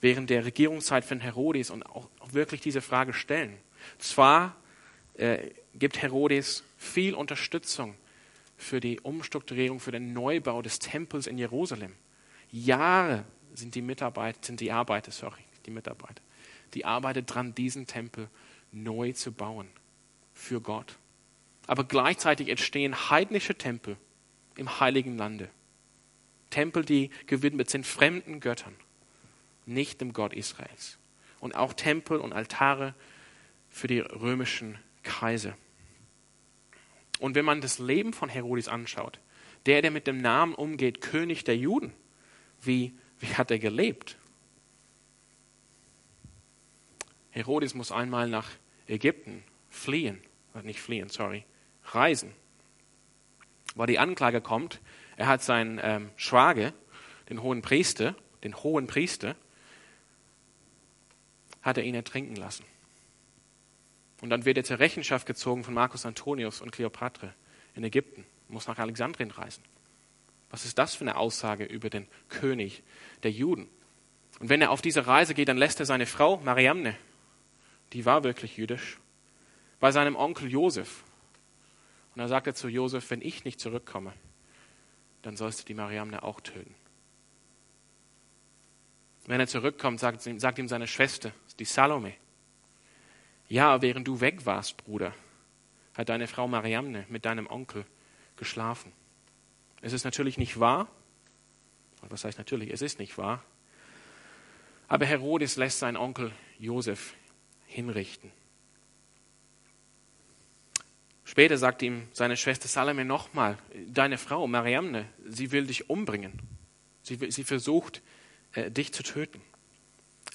während 0.00 0.30
der 0.30 0.46
Regierungszeit 0.46 1.04
von 1.04 1.20
Herodes 1.20 1.68
und 1.68 1.82
auch, 1.82 2.08
auch 2.18 2.32
wirklich 2.32 2.62
diese 2.62 2.80
Frage 2.80 3.12
stellen. 3.12 3.58
Zwar 3.98 4.56
äh, 5.18 5.50
gibt 5.74 6.00
Herodes 6.00 6.64
viel 6.78 7.12
Unterstützung 7.12 7.94
für 8.56 8.80
die 8.80 9.00
Umstrukturierung, 9.00 9.80
für 9.80 9.92
den 9.92 10.14
Neubau 10.14 10.62
des 10.62 10.78
Tempels 10.78 11.26
in 11.26 11.36
Jerusalem. 11.36 11.92
Jahre 12.50 13.26
sind 13.52 13.74
die 13.74 13.82
Mitarbeiter, 13.82 14.38
sind 14.40 14.60
die 14.60 14.72
Arbeiter, 14.72 15.12
sorry, 15.12 15.42
die 15.66 15.72
Mitarbeiter, 15.72 16.22
die 16.72 16.86
arbeitet 16.86 17.34
dran, 17.34 17.54
diesen 17.54 17.86
Tempel 17.86 18.30
neu 18.72 19.12
zu 19.12 19.30
bauen 19.30 19.68
für 20.32 20.62
Gott. 20.62 20.96
Aber 21.66 21.84
gleichzeitig 21.84 22.48
entstehen 22.48 23.10
heidnische 23.10 23.56
Tempel 23.56 23.98
im 24.56 24.80
heiligen 24.80 25.18
Lande. 25.18 25.50
Tempel, 26.54 26.84
die 26.84 27.10
gewidmet 27.26 27.68
sind 27.68 27.84
fremden 27.84 28.38
Göttern, 28.38 28.76
nicht 29.66 30.00
dem 30.00 30.12
Gott 30.12 30.32
Israels. 30.32 30.98
Und 31.40 31.56
auch 31.56 31.72
Tempel 31.72 32.18
und 32.18 32.32
Altare 32.32 32.94
für 33.68 33.88
die 33.88 33.98
römischen 33.98 34.78
Kaiser. 35.02 35.56
Und 37.18 37.34
wenn 37.34 37.44
man 37.44 37.60
das 37.60 37.80
Leben 37.80 38.12
von 38.12 38.28
Herodes 38.28 38.68
anschaut, 38.68 39.18
der, 39.66 39.82
der 39.82 39.90
mit 39.90 40.06
dem 40.06 40.18
Namen 40.18 40.54
umgeht, 40.54 41.00
König 41.00 41.42
der 41.42 41.56
Juden, 41.56 41.92
wie, 42.62 42.92
wie 43.18 43.34
hat 43.34 43.50
er 43.50 43.58
gelebt? 43.58 44.16
Herodes 47.30 47.74
muss 47.74 47.90
einmal 47.90 48.28
nach 48.28 48.48
Ägypten 48.86 49.42
fliehen, 49.70 50.20
äh, 50.54 50.62
nicht 50.62 50.80
fliehen, 50.80 51.08
sorry, 51.08 51.44
reisen. 51.86 52.32
Weil 53.74 53.88
die 53.88 53.98
Anklage 53.98 54.40
kommt, 54.40 54.80
er 55.16 55.26
hat 55.26 55.42
seinen 55.42 55.80
ähm, 55.82 56.10
Schwager, 56.16 56.72
den 57.28 57.42
hohen 57.42 57.62
Priester, 57.62 58.14
den 58.42 58.54
hohen 58.56 58.86
Priester, 58.86 59.36
hat 61.62 61.78
er 61.78 61.84
ihn 61.84 61.94
ertrinken 61.94 62.36
lassen. 62.36 62.64
Und 64.20 64.30
dann 64.30 64.44
wird 64.44 64.56
er 64.56 64.64
zur 64.64 64.78
Rechenschaft 64.78 65.26
gezogen 65.26 65.64
von 65.64 65.74
Marcus 65.74 66.06
Antonius 66.06 66.60
und 66.60 66.72
Kleopatra 66.72 67.34
in 67.74 67.84
Ägypten, 67.84 68.24
muss 68.48 68.66
nach 68.68 68.78
Alexandrien 68.78 69.30
reisen. 69.30 69.62
Was 70.50 70.64
ist 70.64 70.78
das 70.78 70.94
für 70.94 71.02
eine 71.02 71.16
Aussage 71.16 71.64
über 71.64 71.90
den 71.90 72.06
König 72.28 72.82
der 73.22 73.32
Juden? 73.32 73.68
Und 74.40 74.48
wenn 74.48 74.60
er 74.60 74.70
auf 74.70 74.82
diese 74.82 75.06
Reise 75.06 75.34
geht, 75.34 75.48
dann 75.48 75.56
lässt 75.56 75.80
er 75.80 75.86
seine 75.86 76.06
Frau 76.06 76.38
Mariamne, 76.38 76.96
die 77.92 78.04
war 78.04 78.24
wirklich 78.24 78.56
jüdisch, 78.56 78.98
bei 79.80 79.90
seinem 79.90 80.16
Onkel 80.16 80.50
Josef. 80.50 81.04
Und 82.14 82.20
da 82.20 82.28
sagt 82.28 82.46
er 82.46 82.54
zu 82.54 82.68
Josef, 82.68 83.10
wenn 83.10 83.20
ich 83.20 83.44
nicht 83.44 83.60
zurückkomme, 83.60 84.12
dann 85.26 85.36
sollst 85.36 85.60
du 85.60 85.64
die 85.64 85.74
Mariamne 85.74 86.22
auch 86.22 86.40
töten. 86.40 86.74
Wenn 89.26 89.40
er 89.40 89.46
zurückkommt, 89.46 90.00
sagt, 90.00 90.20
sagt 90.22 90.58
ihm 90.58 90.68
seine 90.68 90.86
Schwester, 90.86 91.32
die 91.58 91.64
Salome, 91.64 92.14
ja, 93.48 93.80
während 93.82 94.06
du 94.06 94.20
weg 94.20 94.46
warst, 94.46 94.76
Bruder, 94.76 95.14
hat 95.94 96.08
deine 96.08 96.26
Frau 96.26 96.48
Mariamne 96.48 97.06
mit 97.08 97.24
deinem 97.24 97.46
Onkel 97.46 97.86
geschlafen. 98.36 98.92
Es 99.80 99.92
ist 99.92 100.04
natürlich 100.04 100.38
nicht 100.38 100.60
wahr. 100.60 100.88
Was 102.08 102.24
heißt 102.24 102.38
natürlich? 102.38 102.70
Es 102.70 102.82
ist 102.82 102.98
nicht 102.98 103.16
wahr. 103.16 103.42
Aber 104.88 105.06
Herodes 105.06 105.56
lässt 105.56 105.78
seinen 105.78 105.96
Onkel 105.96 106.32
Josef 106.58 107.14
hinrichten. 107.66 108.30
Später 111.34 111.58
sagt 111.58 111.82
ihm 111.82 112.06
seine 112.12 112.36
Schwester 112.36 112.68
Salome 112.68 113.04
nochmal, 113.04 113.58
deine 113.88 114.18
Frau 114.18 114.46
Mariamne, 114.46 115.04
sie 115.26 115.50
will 115.50 115.66
dich 115.66 115.90
umbringen. 115.90 116.38
Sie, 117.02 117.18
sie 117.28 117.42
versucht, 117.42 118.02
äh, 118.52 118.70
dich 118.70 118.92
zu 118.94 119.02
töten. 119.02 119.40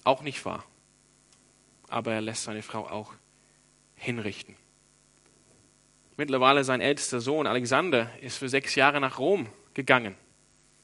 Auch 0.04 0.24
nicht 0.24 0.44
wahr. 0.44 0.66
Aber 1.88 2.12
er 2.12 2.20
lässt 2.20 2.44
seine 2.44 2.64
Frau 2.64 2.86
auch 2.86 3.14
hinrichten. 3.96 4.58
Mittlerweile 6.18 6.66
sein 6.66 6.82
ältester 6.82 7.22
Sohn 7.22 7.48
Alexander 7.48 8.12
ist 8.20 8.36
für 8.36 8.50
sechs 8.50 8.76
Jahre 8.76 9.00
nach 9.00 9.20
Rom 9.20 9.48
gegangen. 9.76 10.16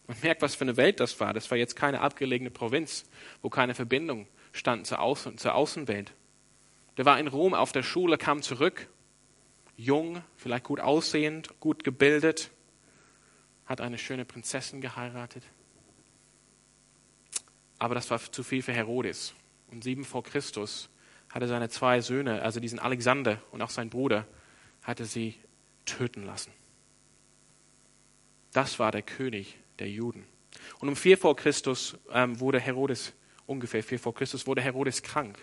Man 0.08 0.15
merkt, 0.21 0.41
was 0.41 0.56
für 0.56 0.63
eine 0.63 0.78
Welt 0.78 1.01
das 1.01 1.19
war. 1.19 1.34
Das 1.34 1.51
war 1.51 1.58
jetzt 1.58 1.75
keine 1.75 1.99
abgelegene 1.99 2.51
Provinz, 2.51 3.04
wo 3.41 3.49
keine 3.49 3.75
Verbindung 3.75 4.28
stand 4.54 4.88
zur, 4.88 5.01
Außen, 5.01 5.38
zur 5.38 5.56
Außenwelt. 5.56 6.13
Der 6.95 7.04
war 7.04 7.19
in 7.19 7.28
Rom 7.28 7.54
auf 7.54 7.73
der 7.73 7.84
Schule, 7.84 8.17
kam 8.17 8.41
zurück, 8.41 8.88
jung, 9.77 10.23
vielleicht 10.35 10.63
gut 10.63 10.79
aussehend, 10.79 11.59
gut 11.59 11.83
gebildet, 11.83 12.51
hat 13.65 13.81
eine 13.81 13.97
schöne 13.97 14.25
Prinzessin 14.25 14.81
geheiratet. 14.81 15.43
Aber 17.77 17.95
das 17.95 18.09
war 18.09 18.19
zu 18.19 18.43
viel 18.43 18.61
für 18.61 18.73
Herodes. 18.73 19.33
Und 19.67 19.83
sieben 19.83 20.05
vor 20.05 20.23
Christus 20.23 20.89
hatte 21.29 21.47
seine 21.47 21.69
zwei 21.69 21.99
Söhne, 22.01 22.41
also 22.41 22.59
diesen 22.59 22.79
Alexander 22.79 23.41
und 23.51 23.61
auch 23.61 23.69
sein 23.69 23.89
Bruder, 23.89 24.25
hatte 24.83 25.05
sie 25.05 25.35
töten 25.85 26.23
lassen. 26.23 26.51
Das 28.53 28.79
war 28.79 28.91
der 28.91 29.01
König 29.01 29.57
der 29.79 29.89
Juden. 29.89 30.25
Und 30.79 30.88
um 30.88 30.95
vier 30.95 31.17
vor 31.17 31.35
Christus 31.35 31.97
ähm, 32.11 32.39
wurde 32.39 32.59
Herodes, 32.59 33.13
ungefähr 33.45 33.83
vier 33.83 33.99
vor 33.99 34.13
Christus, 34.13 34.47
wurde 34.47 34.61
Herodes 34.61 35.03
krank 35.03 35.38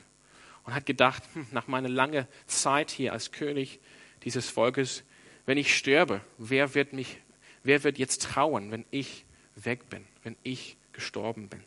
und 0.64 0.74
hat 0.74 0.86
gedacht, 0.86 1.22
hm, 1.34 1.46
nach 1.50 1.66
meiner 1.66 1.90
langen 1.90 2.26
Zeit 2.46 2.90
hier 2.90 3.12
als 3.12 3.32
König 3.32 3.80
dieses 4.24 4.48
Volkes, 4.48 5.04
wenn 5.46 5.58
ich 5.58 5.76
sterbe, 5.76 6.20
wer 6.38 6.74
wird 6.74 6.92
mich, 6.92 7.18
wer 7.62 7.82
wird 7.84 7.98
jetzt 7.98 8.22
trauern, 8.22 8.70
wenn 8.70 8.84
ich 8.90 9.24
weg 9.56 9.88
bin, 9.88 10.04
wenn 10.22 10.36
ich 10.42 10.76
gestorben 10.92 11.48
bin? 11.48 11.62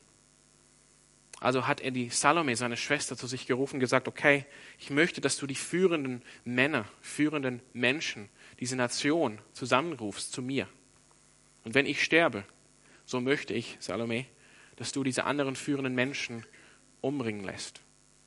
Also 1.39 1.68
hat 1.68 1.82
er 1.82 1.91
die 1.91 2.10
Salome, 2.10 2.56
seine 2.56 2.78
Schwester, 2.78 3.18
zu 3.18 3.28
sich 3.28 3.46
gerufen 3.46 3.76
und 3.76 3.80
gesagt, 3.82 4.08
okay, 4.08 4.46
ich 4.80 4.89
möchte, 4.89 5.22
dass 5.22 5.38
du 5.38 5.46
die 5.46 5.56
führenden 5.56 6.22
Männer, 6.46 6.86
führenden 7.02 7.62
Menschen, 7.74 8.30
diese 8.60 8.76
Nation 8.76 9.39
zusammenrufst 9.54 10.32
zu 10.32 10.41
mir. 10.41 10.68
Und 11.63 11.76
wenn 11.76 11.86
ich 11.86 12.04
sterbe, 12.04 12.46
so 13.06 13.20
möchte 13.20 13.54
ich, 13.54 13.76
Salome, 13.80 14.26
dass 14.78 14.91
du 14.91 15.04
diese 15.04 15.26
anderen 15.26 15.56
führenden 15.56 15.94
Menschen 15.94 16.46
umbringen 17.02 17.44
lässt, 17.44 17.82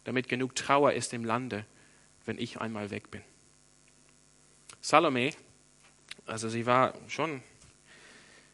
damit 0.04 0.28
genug 0.28 0.54
Trauer 0.54 0.92
ist 0.92 1.12
im 1.12 1.24
Lande, 1.24 1.64
wenn 2.24 2.38
ich 2.38 2.60
einmal 2.60 2.90
weg 2.90 3.10
bin. 3.10 3.22
Salome, 4.80 5.32
also 6.26 6.48
sie 6.48 6.66
war 6.66 6.94
schon 7.08 7.42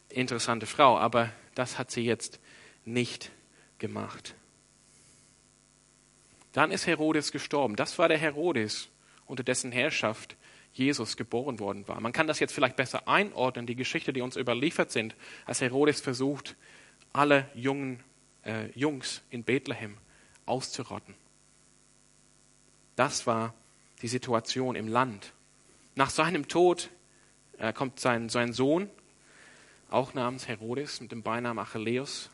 interessante 0.09 0.67
Frau, 0.67 0.99
aber 0.99 1.31
das 1.55 1.79
hat 1.79 1.91
sie 1.91 2.03
jetzt 2.03 2.41
nicht 2.85 3.31
gemacht. 3.79 4.35
Dann 6.53 6.71
ist 6.71 6.87
Herodes 6.87 7.33
gestorben. 7.33 7.77
Das 7.77 7.99
war 7.99 8.09
der 8.09 8.19
Herodes, 8.19 8.89
unter 9.27 9.43
dessen 9.43 9.73
Herrschaft 9.73 10.37
Jesus 10.73 11.17
geboren 11.17 11.59
worden 11.59 11.87
war. 11.89 12.01
Man 12.01 12.13
kann 12.13 12.27
das 12.27 12.41
jetzt 12.41 12.53
vielleicht 12.53 12.77
besser 12.77 13.09
einordnen, 13.09 13.67
die 13.67 13.77
Geschichte, 13.77 14.13
die 14.13 14.21
uns 14.21 14.37
überliefert 14.37 14.91
sind, 14.91 15.17
als 15.47 15.61
Herodes 15.61 16.01
versucht, 16.01 16.57
alle 17.13 17.49
jungen 17.55 18.03
äh, 18.45 18.71
Jungs 18.79 19.23
in 19.31 19.45
Bethlehem 19.45 19.97
auszurotten. 20.47 21.15
Das 22.97 23.27
war 23.27 23.55
die 24.03 24.09
Situation 24.09 24.77
im 24.77 24.89
Land. 24.89 25.33
Nach 25.95 26.11
seinem 26.11 26.49
Tod 26.49 26.91
äh, 27.59 27.73
kommt 27.73 28.01
sein, 28.01 28.29
sein 28.29 28.53
Sohn, 28.53 28.91
auch 29.91 30.15
namens 30.15 30.49
Herodes, 30.49 31.01
mit 31.01 31.13
dem 31.13 31.23
Beinamen 31.23 31.59
Achilleus, 31.59 32.31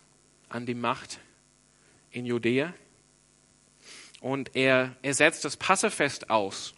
an 0.48 0.66
die 0.66 0.74
Macht 0.74 1.20
in 2.10 2.26
Judäa. 2.26 2.72
Und 4.20 4.54
er, 4.54 4.96
er 5.02 5.14
setzt 5.14 5.44
das 5.44 5.56
Passefest 5.56 6.30
aus. 6.30 6.74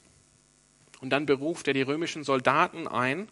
Und 1.01 1.11
dann 1.11 1.27
beruft 1.27 1.67
er 1.69 1.75
die 1.75 1.83
römischen 1.83 2.23
Soldaten 2.25 2.87
ein 2.87 3.29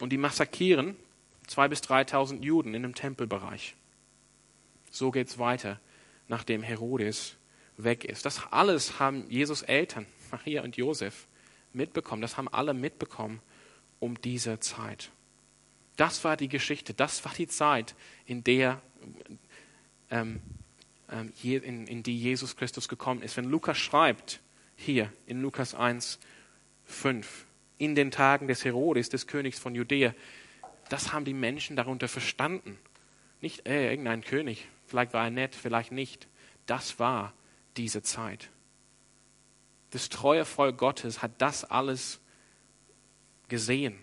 und 0.00 0.10
die 0.10 0.18
massakrieren 0.18 0.96
zwei 1.46 1.68
bis 1.68 1.80
3.000 1.80 2.42
Juden 2.42 2.74
in 2.74 2.82
dem 2.82 2.94
Tempelbereich. 2.94 3.74
So 4.90 5.10
geht 5.10 5.28
es 5.28 5.38
weiter, 5.38 5.80
nachdem 6.28 6.62
Herodes 6.62 7.36
weg 7.76 8.04
ist. 8.04 8.24
Das 8.24 8.42
alles 8.50 8.98
haben 8.98 9.28
Jesus 9.30 9.62
Eltern, 9.62 10.06
Maria 10.30 10.62
und 10.62 10.76
Josef, 10.76 11.26
mitbekommen. 11.74 12.22
Das 12.22 12.36
haben 12.36 12.48
alle 12.48 12.74
mitbekommen 12.74 13.40
um 14.00 14.20
diese 14.20 14.60
Zeit. 14.60 15.10
Das 15.96 16.24
war 16.24 16.36
die 16.36 16.48
Geschichte, 16.48 16.92
das 16.92 17.24
war 17.24 17.32
die 17.32 17.46
Zeit, 17.46 17.94
in 18.26 18.42
der 18.42 18.82
ähm, 20.10 20.40
ähm, 21.10 21.32
in, 21.42 21.86
in 21.86 22.02
die 22.02 22.18
Jesus 22.18 22.56
Christus 22.56 22.88
gekommen 22.88 23.22
ist. 23.22 23.36
Wenn 23.36 23.44
Lukas 23.44 23.78
schreibt, 23.78 24.40
hier 24.76 25.12
in 25.26 25.42
Lukas 25.42 25.74
1, 25.74 26.18
5, 26.86 27.46
in 27.78 27.94
den 27.94 28.10
Tagen 28.10 28.48
des 28.48 28.64
Herodes, 28.64 29.08
des 29.08 29.26
Königs 29.26 29.58
von 29.58 29.74
Judäa, 29.74 30.14
das 30.88 31.12
haben 31.12 31.24
die 31.24 31.34
Menschen 31.34 31.76
darunter 31.76 32.08
verstanden. 32.08 32.78
Nicht 33.40 33.66
äh, 33.68 33.90
irgendein 33.90 34.22
König, 34.22 34.66
vielleicht 34.86 35.12
war 35.12 35.24
er 35.24 35.30
nett, 35.30 35.54
vielleicht 35.54 35.92
nicht. 35.92 36.28
Das 36.66 36.98
war 36.98 37.32
diese 37.76 38.02
Zeit. 38.02 38.50
Das 39.94 40.08
treue 40.08 40.44
Volk 40.44 40.76
Gottes 40.76 41.22
hat 41.22 41.30
das 41.38 41.62
alles 41.62 42.18
gesehen, 43.46 43.96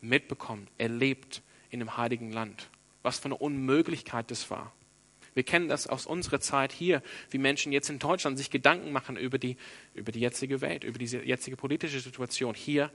mitbekommen, 0.00 0.66
erlebt 0.76 1.40
in 1.70 1.78
dem 1.78 1.96
heiligen 1.96 2.32
Land. 2.32 2.68
Was 3.04 3.20
für 3.20 3.26
eine 3.26 3.36
Unmöglichkeit 3.36 4.28
das 4.32 4.50
war. 4.50 4.72
Wir 5.34 5.44
kennen 5.44 5.68
das 5.68 5.86
aus 5.86 6.04
unserer 6.04 6.40
Zeit 6.40 6.72
hier, 6.72 7.00
wie 7.30 7.38
Menschen 7.38 7.70
jetzt 7.70 7.88
in 7.90 8.00
Deutschland 8.00 8.38
sich 8.38 8.50
Gedanken 8.50 8.90
machen 8.90 9.16
über 9.16 9.38
die, 9.38 9.56
über 9.94 10.10
die 10.10 10.18
jetzige 10.18 10.60
Welt, 10.62 10.82
über 10.82 10.98
diese 10.98 11.22
jetzige 11.22 11.56
politische 11.56 12.00
Situation 12.00 12.56
hier 12.56 12.90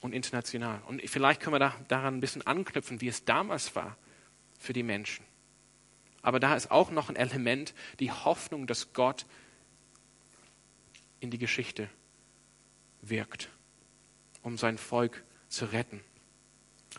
und 0.00 0.14
international. 0.14 0.80
Und 0.86 1.02
vielleicht 1.06 1.42
können 1.42 1.52
wir 1.52 1.58
da, 1.58 1.74
daran 1.88 2.14
ein 2.16 2.20
bisschen 2.20 2.46
anknüpfen, 2.46 3.02
wie 3.02 3.08
es 3.08 3.26
damals 3.26 3.76
war 3.76 3.98
für 4.58 4.72
die 4.72 4.84
Menschen. 4.84 5.26
Aber 6.22 6.40
da 6.40 6.56
ist 6.56 6.70
auch 6.70 6.90
noch 6.90 7.10
ein 7.10 7.16
Element, 7.16 7.74
die 8.00 8.10
Hoffnung, 8.10 8.66
dass 8.66 8.94
Gott 8.94 9.26
in 11.24 11.30
die 11.30 11.38
Geschichte 11.38 11.90
wirkt, 13.02 13.48
um 14.42 14.56
sein 14.56 14.78
Volk 14.78 15.24
zu 15.48 15.66
retten. 15.66 16.00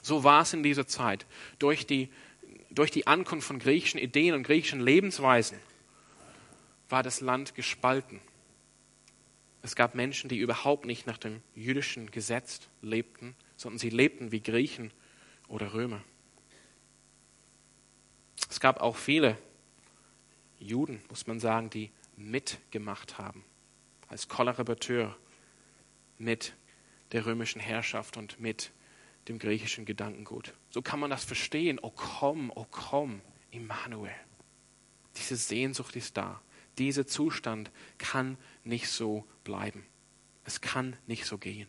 So 0.01 0.23
war 0.23 0.41
es 0.41 0.53
in 0.53 0.63
dieser 0.63 0.87
Zeit. 0.87 1.25
Durch 1.57 1.87
die 1.87 2.09
durch 2.69 2.91
die 2.91 3.07
Ankunft 3.07 3.47
von 3.47 3.59
griechischen 3.59 3.99
Ideen 3.99 4.35
und 4.35 4.43
griechischen 4.43 4.81
Lebensweisen 4.81 5.57
war 6.89 7.03
das 7.03 7.21
Land 7.21 7.55
gespalten. 7.55 8.19
Es 9.61 9.75
gab 9.75 9.95
Menschen, 9.95 10.29
die 10.29 10.37
überhaupt 10.37 10.85
nicht 10.85 11.07
nach 11.07 11.17
dem 11.17 11.41
jüdischen 11.55 12.11
Gesetz 12.11 12.59
lebten, 12.81 13.35
sondern 13.55 13.79
sie 13.79 13.89
lebten 13.89 14.31
wie 14.31 14.41
Griechen 14.41 14.91
oder 15.47 15.73
Römer. 15.73 16.03
Es 18.49 18.59
gab 18.59 18.81
auch 18.81 18.97
viele 18.97 19.37
Juden, 20.59 21.01
muss 21.09 21.25
man 21.27 21.39
sagen, 21.39 21.69
die 21.69 21.91
mitgemacht 22.17 23.17
haben, 23.17 23.43
als 24.15 24.29
Kollaborateur 24.29 25.13
mit 26.17 26.53
der 27.11 27.25
römischen 27.25 27.59
Herrschaft 27.59 28.15
und 28.15 28.39
mit 28.39 28.71
dem 29.27 29.39
griechischen 29.39 29.83
Gedankengut. 29.83 30.53
So 30.69 30.81
kann 30.81 31.01
man 31.01 31.09
das 31.09 31.25
verstehen. 31.25 31.79
Oh 31.81 31.91
komm, 31.93 32.49
oh 32.55 32.65
komm, 32.71 33.19
Immanuel. 33.51 34.15
Diese 35.17 35.35
Sehnsucht 35.35 35.97
ist 35.97 36.15
da. 36.15 36.41
Dieser 36.77 37.05
Zustand 37.05 37.71
kann 37.97 38.37
nicht 38.63 38.87
so 38.87 39.25
bleiben. 39.43 39.85
Es 40.45 40.61
kann 40.61 40.95
nicht 41.07 41.25
so 41.25 41.37
gehen. 41.37 41.67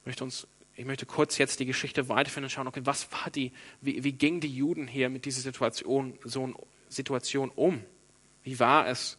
Ich 0.00 0.04
möchte, 0.04 0.24
uns, 0.24 0.46
ich 0.74 0.84
möchte 0.84 1.06
kurz 1.06 1.38
jetzt 1.38 1.60
die 1.60 1.66
Geschichte 1.66 2.10
weiterführen 2.10 2.44
und 2.44 2.50
schauen, 2.50 2.66
okay, 2.66 2.82
was 2.84 3.10
war 3.10 3.30
die, 3.30 3.52
wie, 3.80 4.04
wie 4.04 4.12
ging 4.12 4.40
die 4.40 4.54
Juden 4.54 4.86
hier 4.86 5.08
mit 5.08 5.24
dieser 5.24 5.40
Situation, 5.40 6.18
so 6.24 6.52
Situation 6.90 7.48
um? 7.48 7.82
Wie 8.44 8.60
war 8.60 8.86
es? 8.86 9.18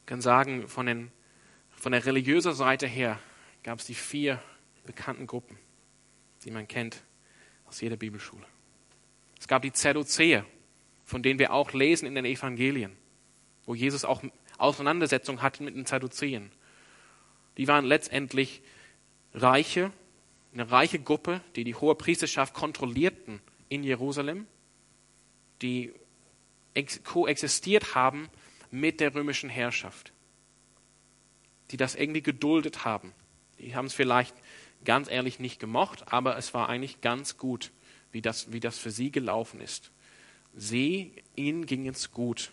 Ich 0.00 0.06
kann 0.06 0.20
sagen, 0.20 0.68
von 0.68 0.86
den 0.86 1.10
von 1.82 1.90
der 1.90 2.06
religiösen 2.06 2.52
Seite 2.52 2.86
her 2.86 3.18
gab 3.64 3.80
es 3.80 3.86
die 3.86 3.94
vier 3.94 4.40
bekannten 4.86 5.26
Gruppen, 5.26 5.58
die 6.44 6.52
man 6.52 6.68
kennt 6.68 7.02
aus 7.66 7.80
jeder 7.80 7.96
Bibelschule. 7.96 8.46
Es 9.40 9.48
gab 9.48 9.62
die 9.62 9.72
Zedduzäer, 9.72 10.46
von 11.04 11.24
denen 11.24 11.40
wir 11.40 11.52
auch 11.52 11.72
lesen 11.72 12.06
in 12.06 12.14
den 12.14 12.24
Evangelien, 12.24 12.96
wo 13.64 13.74
Jesus 13.74 14.04
auch 14.04 14.22
Auseinandersetzungen 14.58 15.42
hatte 15.42 15.64
mit 15.64 15.74
den 15.74 15.84
Zedduzäern. 15.84 16.52
Die 17.56 17.66
waren 17.66 17.84
letztendlich 17.84 18.62
Reiche, 19.34 19.90
eine 20.52 20.70
reiche 20.70 21.00
Gruppe, 21.00 21.40
die 21.56 21.64
die 21.64 21.74
hohe 21.74 21.96
Priesterschaft 21.96 22.54
kontrollierten 22.54 23.40
in 23.68 23.82
Jerusalem, 23.82 24.46
die 25.62 25.92
koexistiert 27.04 27.94
haben 27.94 28.28
mit 28.70 29.00
der 29.00 29.14
römischen 29.14 29.50
Herrschaft 29.50 30.12
die 31.72 31.78
das 31.78 31.94
irgendwie 31.94 32.22
geduldet 32.22 32.84
haben. 32.84 33.12
Die 33.58 33.74
haben 33.74 33.86
es 33.86 33.94
vielleicht 33.94 34.34
ganz 34.84 35.10
ehrlich 35.10 35.40
nicht 35.40 35.58
gemocht, 35.58 36.12
aber 36.12 36.36
es 36.36 36.54
war 36.54 36.68
eigentlich 36.68 37.00
ganz 37.00 37.38
gut, 37.38 37.72
wie 38.12 38.20
das, 38.20 38.52
wie 38.52 38.60
das 38.60 38.78
für 38.78 38.90
sie 38.90 39.10
gelaufen 39.10 39.60
ist. 39.60 39.90
Sie, 40.54 41.12
ihnen 41.34 41.64
ging 41.64 41.88
es 41.88 42.10
gut, 42.10 42.52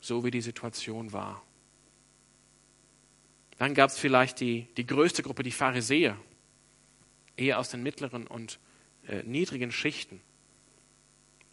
so 0.00 0.24
wie 0.24 0.32
die 0.32 0.40
Situation 0.40 1.12
war. 1.12 1.42
Dann 3.58 3.74
gab 3.74 3.90
es 3.90 3.98
vielleicht 3.98 4.40
die, 4.40 4.66
die 4.76 4.86
größte 4.86 5.22
Gruppe, 5.22 5.42
die 5.42 5.52
Pharisäer. 5.52 6.16
eher 7.36 7.58
aus 7.58 7.70
den 7.70 7.82
mittleren 7.82 8.26
und 8.26 8.58
äh, 9.06 9.22
niedrigen 9.22 9.70
Schichten, 9.70 10.20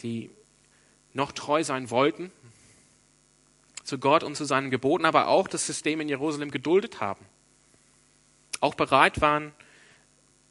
die 0.02 0.32
noch 1.18 1.34
treu 1.34 1.64
sein 1.64 1.90
wollten 1.90 2.32
zu 3.84 3.98
Gott 4.00 4.24
und 4.24 4.36
zu 4.36 4.46
seinen 4.46 4.70
Geboten, 4.70 5.06
aber 5.06 5.28
auch 5.28 5.48
das 5.48 5.66
System 5.66 6.00
in 6.02 6.10
Jerusalem 6.10 6.52
geduldet 6.52 7.02
haben. 7.02 7.26
Auch 8.60 8.76
bereit 8.76 9.22
waren, 9.22 9.54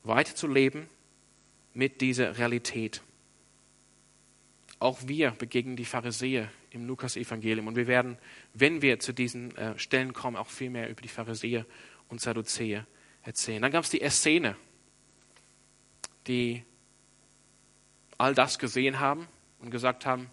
weiterzuleben 0.03 0.89
mit 1.73 2.01
dieser 2.01 2.39
Realität. 2.39 3.03
Auch 4.79 4.99
wir 5.07 5.33
begegnen 5.33 5.77
die 5.77 5.85
Pharisäer 5.85 6.51
im 6.71 6.87
Lukas-Evangelium 6.87 7.67
und 7.67 7.77
wir 7.77 7.87
werden, 7.87 8.19
wenn 8.55 8.83
wir 8.83 8.99
zu 9.01 9.13
diesen 9.13 9.57
äh, 9.57 9.79
Stellen 9.79 10.13
kommen, 10.13 10.37
auch 10.37 10.49
viel 10.49 10.71
mehr 10.71 10.91
über 10.91 11.01
die 11.01 11.09
Pharisäer 11.09 11.65
und 12.09 12.21
Sadduzäer 12.21 12.87
erzählen. 13.23 13.63
Dann 13.63 13.73
gab 13.73 13.85
es 13.85 13.91
die 13.91 14.01
Essene, 14.01 14.57
die 16.27 16.65
all 18.19 18.35
das 18.35 18.59
gesehen 18.59 18.99
haben 18.99 19.29
und 19.61 19.71
gesagt 19.71 20.07
haben, 20.07 20.31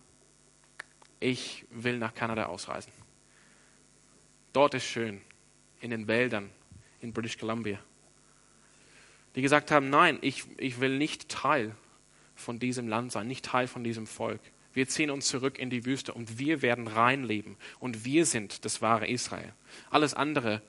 ich 1.24 1.66
will 1.70 1.98
nach 1.98 2.14
Kanada 2.14 2.48
ausreisen. 2.48 2.92
Dort 4.52 4.74
ist 4.74 4.86
schön, 4.86 5.22
in 5.80 5.90
den 5.90 6.08
Wäldern, 6.08 6.50
in 7.00 7.14
British 7.14 7.38
Columbia. 7.38 7.80
Die 9.36 9.42
gesagt 9.42 9.72
haben, 9.72 9.90
nein, 9.90 10.20
ich, 10.22 10.44
ich 10.58 10.80
will 10.80 10.98
nicht 10.98 11.30
Teil 11.30 11.76
von 12.36 12.60
diesem 12.60 12.88
Land 12.88 13.12
sein, 13.12 13.28
nicht 13.28 13.46
Teil 13.46 13.68
von 13.68 13.84
diesem 13.84 14.06
Volk. 14.06 14.42
Wir 14.74 14.88
ziehen 14.88 15.12
uns 15.12 15.28
zurück 15.28 15.58
in 15.58 15.70
die 15.70 15.86
Wüste 15.86 16.14
und 16.14 16.40
wir 16.40 16.62
werden 16.62 16.88
rein 16.88 17.24
leben 17.24 17.58
und 17.80 18.06
wir 18.06 18.26
sind 18.26 18.66
das 18.66 18.82
wahre 18.82 19.08
Israel. 19.08 19.54
Alles 19.90 20.14
andere 20.14 20.62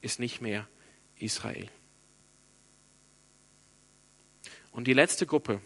ist 0.00 0.20
nicht 0.20 0.40
mehr 0.40 0.66
Israel. 1.18 1.68
Und 4.72 4.86
die 4.86 4.92
letzte 4.92 5.26
Gruppe, 5.26 5.60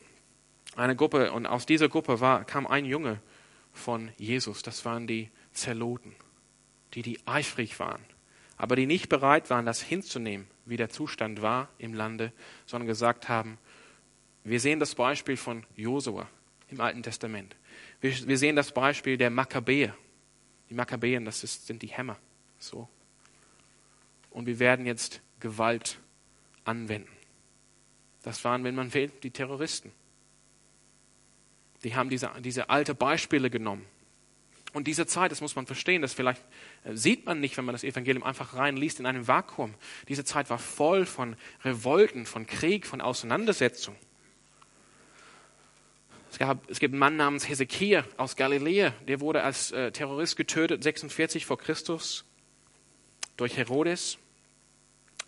eine 0.74 0.96
Gruppe, 0.96 1.32
und 1.32 1.46
aus 1.46 1.64
dieser 1.64 1.88
Gruppe 1.88 2.20
war, 2.20 2.44
kam 2.44 2.66
ein 2.66 2.84
Junge 2.84 3.20
von 3.78 4.10
Jesus, 4.18 4.62
das 4.62 4.84
waren 4.84 5.06
die 5.06 5.30
Zeloten, 5.52 6.14
die, 6.94 7.02
die 7.02 7.20
eifrig 7.26 7.78
waren, 7.78 8.04
aber 8.56 8.76
die 8.76 8.86
nicht 8.86 9.08
bereit 9.08 9.50
waren, 9.50 9.66
das 9.66 9.80
hinzunehmen, 9.80 10.46
wie 10.66 10.76
der 10.76 10.90
Zustand 10.90 11.40
war 11.42 11.68
im 11.78 11.94
Lande, 11.94 12.32
sondern 12.66 12.86
gesagt 12.86 13.28
haben, 13.28 13.58
wir 14.44 14.60
sehen 14.60 14.80
das 14.80 14.94
Beispiel 14.94 15.36
von 15.36 15.64
Josua 15.76 16.28
im 16.68 16.80
Alten 16.80 17.02
Testament. 17.02 17.56
Wir, 18.00 18.12
wir 18.26 18.38
sehen 18.38 18.56
das 18.56 18.72
Beispiel 18.72 19.16
der 19.16 19.30
Makkabäer. 19.30 19.94
Die 20.70 20.74
Makkabäen, 20.74 21.24
das 21.24 21.44
ist, 21.44 21.66
sind 21.66 21.82
die 21.82 21.88
Hämmer. 21.88 22.18
So. 22.58 22.88
Und 24.30 24.46
wir 24.46 24.58
werden 24.58 24.86
jetzt 24.86 25.20
Gewalt 25.40 25.98
anwenden. 26.64 27.10
Das 28.22 28.44
waren, 28.44 28.64
wenn 28.64 28.74
man 28.74 28.92
will, 28.92 29.10
die 29.22 29.30
Terroristen. 29.30 29.92
Die 31.84 31.94
haben 31.94 32.10
diese, 32.10 32.30
diese 32.40 32.70
alte 32.70 32.94
Beispiele 32.94 33.50
genommen. 33.50 33.86
Und 34.72 34.86
diese 34.86 35.06
Zeit, 35.06 35.32
das 35.32 35.40
muss 35.40 35.56
man 35.56 35.66
verstehen, 35.66 36.02
das 36.02 36.12
vielleicht 36.12 36.42
äh, 36.84 36.94
sieht 36.94 37.24
man 37.24 37.40
nicht, 37.40 37.56
wenn 37.56 37.64
man 37.64 37.72
das 37.72 37.84
Evangelium 37.84 38.22
einfach 38.22 38.54
reinliest 38.54 39.00
in 39.00 39.06
einem 39.06 39.26
Vakuum. 39.26 39.74
Diese 40.08 40.24
Zeit 40.24 40.50
war 40.50 40.58
voll 40.58 41.06
von 41.06 41.36
Revolten, 41.64 42.26
von 42.26 42.46
Krieg, 42.46 42.86
von 42.86 43.00
Auseinandersetzung. 43.00 43.96
Es, 46.30 46.38
gab, 46.38 46.70
es 46.70 46.78
gibt 46.78 46.92
einen 46.92 46.98
Mann 46.98 47.16
namens 47.16 47.48
Hesekiah 47.48 48.04
aus 48.18 48.36
Galiläa, 48.36 48.92
der 49.06 49.20
wurde 49.20 49.42
als 49.42 49.72
äh, 49.72 49.90
Terrorist 49.90 50.36
getötet, 50.36 50.82
46 50.82 51.46
vor 51.46 51.58
Christus, 51.58 52.24
durch 53.38 53.56
Herodes. 53.56 54.18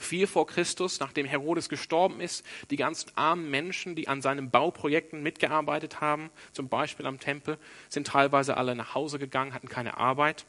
Vier 0.00 0.26
vor 0.26 0.46
Christus, 0.46 0.98
nachdem 0.98 1.26
Herodes 1.26 1.68
gestorben 1.68 2.22
ist, 2.22 2.42
die 2.70 2.76
ganzen 2.76 3.12
armen 3.16 3.50
Menschen, 3.50 3.94
die 3.94 4.08
an 4.08 4.22
seinen 4.22 4.50
Bauprojekten 4.50 5.22
mitgearbeitet 5.22 6.00
haben, 6.00 6.30
zum 6.52 6.70
Beispiel 6.70 7.04
am 7.04 7.20
Tempel, 7.20 7.58
sind 7.90 8.06
teilweise 8.06 8.56
alle 8.56 8.74
nach 8.74 8.94
Hause 8.94 9.18
gegangen, 9.18 9.52
hatten 9.52 9.68
keine 9.68 9.98
Arbeit. 9.98 10.46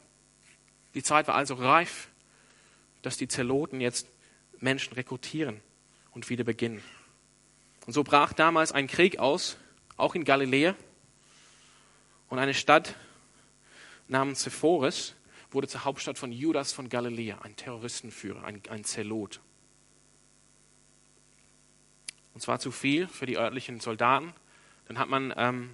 Die 0.94 1.02
Zeit 1.02 1.28
war 1.28 1.34
also 1.34 1.52
reif, 1.52 2.08
dass 3.02 3.18
die 3.18 3.28
Zeloten 3.28 3.82
jetzt 3.82 4.08
Menschen 4.58 4.94
rekrutieren 4.94 5.60
und 6.12 6.30
wieder 6.30 6.44
beginnen. 6.44 6.82
Und 7.86 7.92
so 7.92 8.02
brach 8.04 8.32
damals 8.32 8.72
ein 8.72 8.86
Krieg 8.86 9.18
aus, 9.18 9.58
auch 9.98 10.14
in 10.14 10.24
Galiläa. 10.24 10.74
Und 12.30 12.38
eine 12.38 12.54
Stadt 12.54 12.94
namens 14.08 14.44
Sepphoris 14.44 15.14
wurde 15.52 15.68
zur 15.68 15.84
Hauptstadt 15.84 16.18
von 16.18 16.32
Judas 16.32 16.72
von 16.72 16.88
Galiläa, 16.88 17.38
ein 17.42 17.56
Terroristenführer, 17.56 18.44
ein, 18.44 18.62
ein 18.68 18.84
Zelot. 18.84 19.40
Und 22.34 22.40
zwar 22.40 22.58
zu 22.58 22.70
viel 22.70 23.08
für 23.08 23.26
die 23.26 23.36
örtlichen 23.36 23.80
Soldaten. 23.80 24.32
Dann 24.88 24.98
hat 24.98 25.08
man, 25.08 25.32
ähm, 25.36 25.70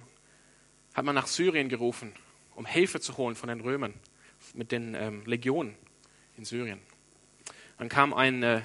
hat 0.93 1.05
man 1.05 1.15
nach 1.15 1.27
Syrien 1.27 1.69
gerufen, 1.69 2.13
um 2.55 2.65
Hilfe 2.65 2.99
zu 2.99 3.17
holen 3.17 3.35
von 3.35 3.49
den 3.49 3.61
Römern 3.61 3.93
mit 4.53 4.71
den 4.71 4.95
ähm, 4.95 5.25
Legionen 5.25 5.75
in 6.37 6.45
Syrien. 6.45 6.79
Dann 7.77 7.89
kam 7.89 8.13
ein 8.13 8.43
äh, 8.43 8.61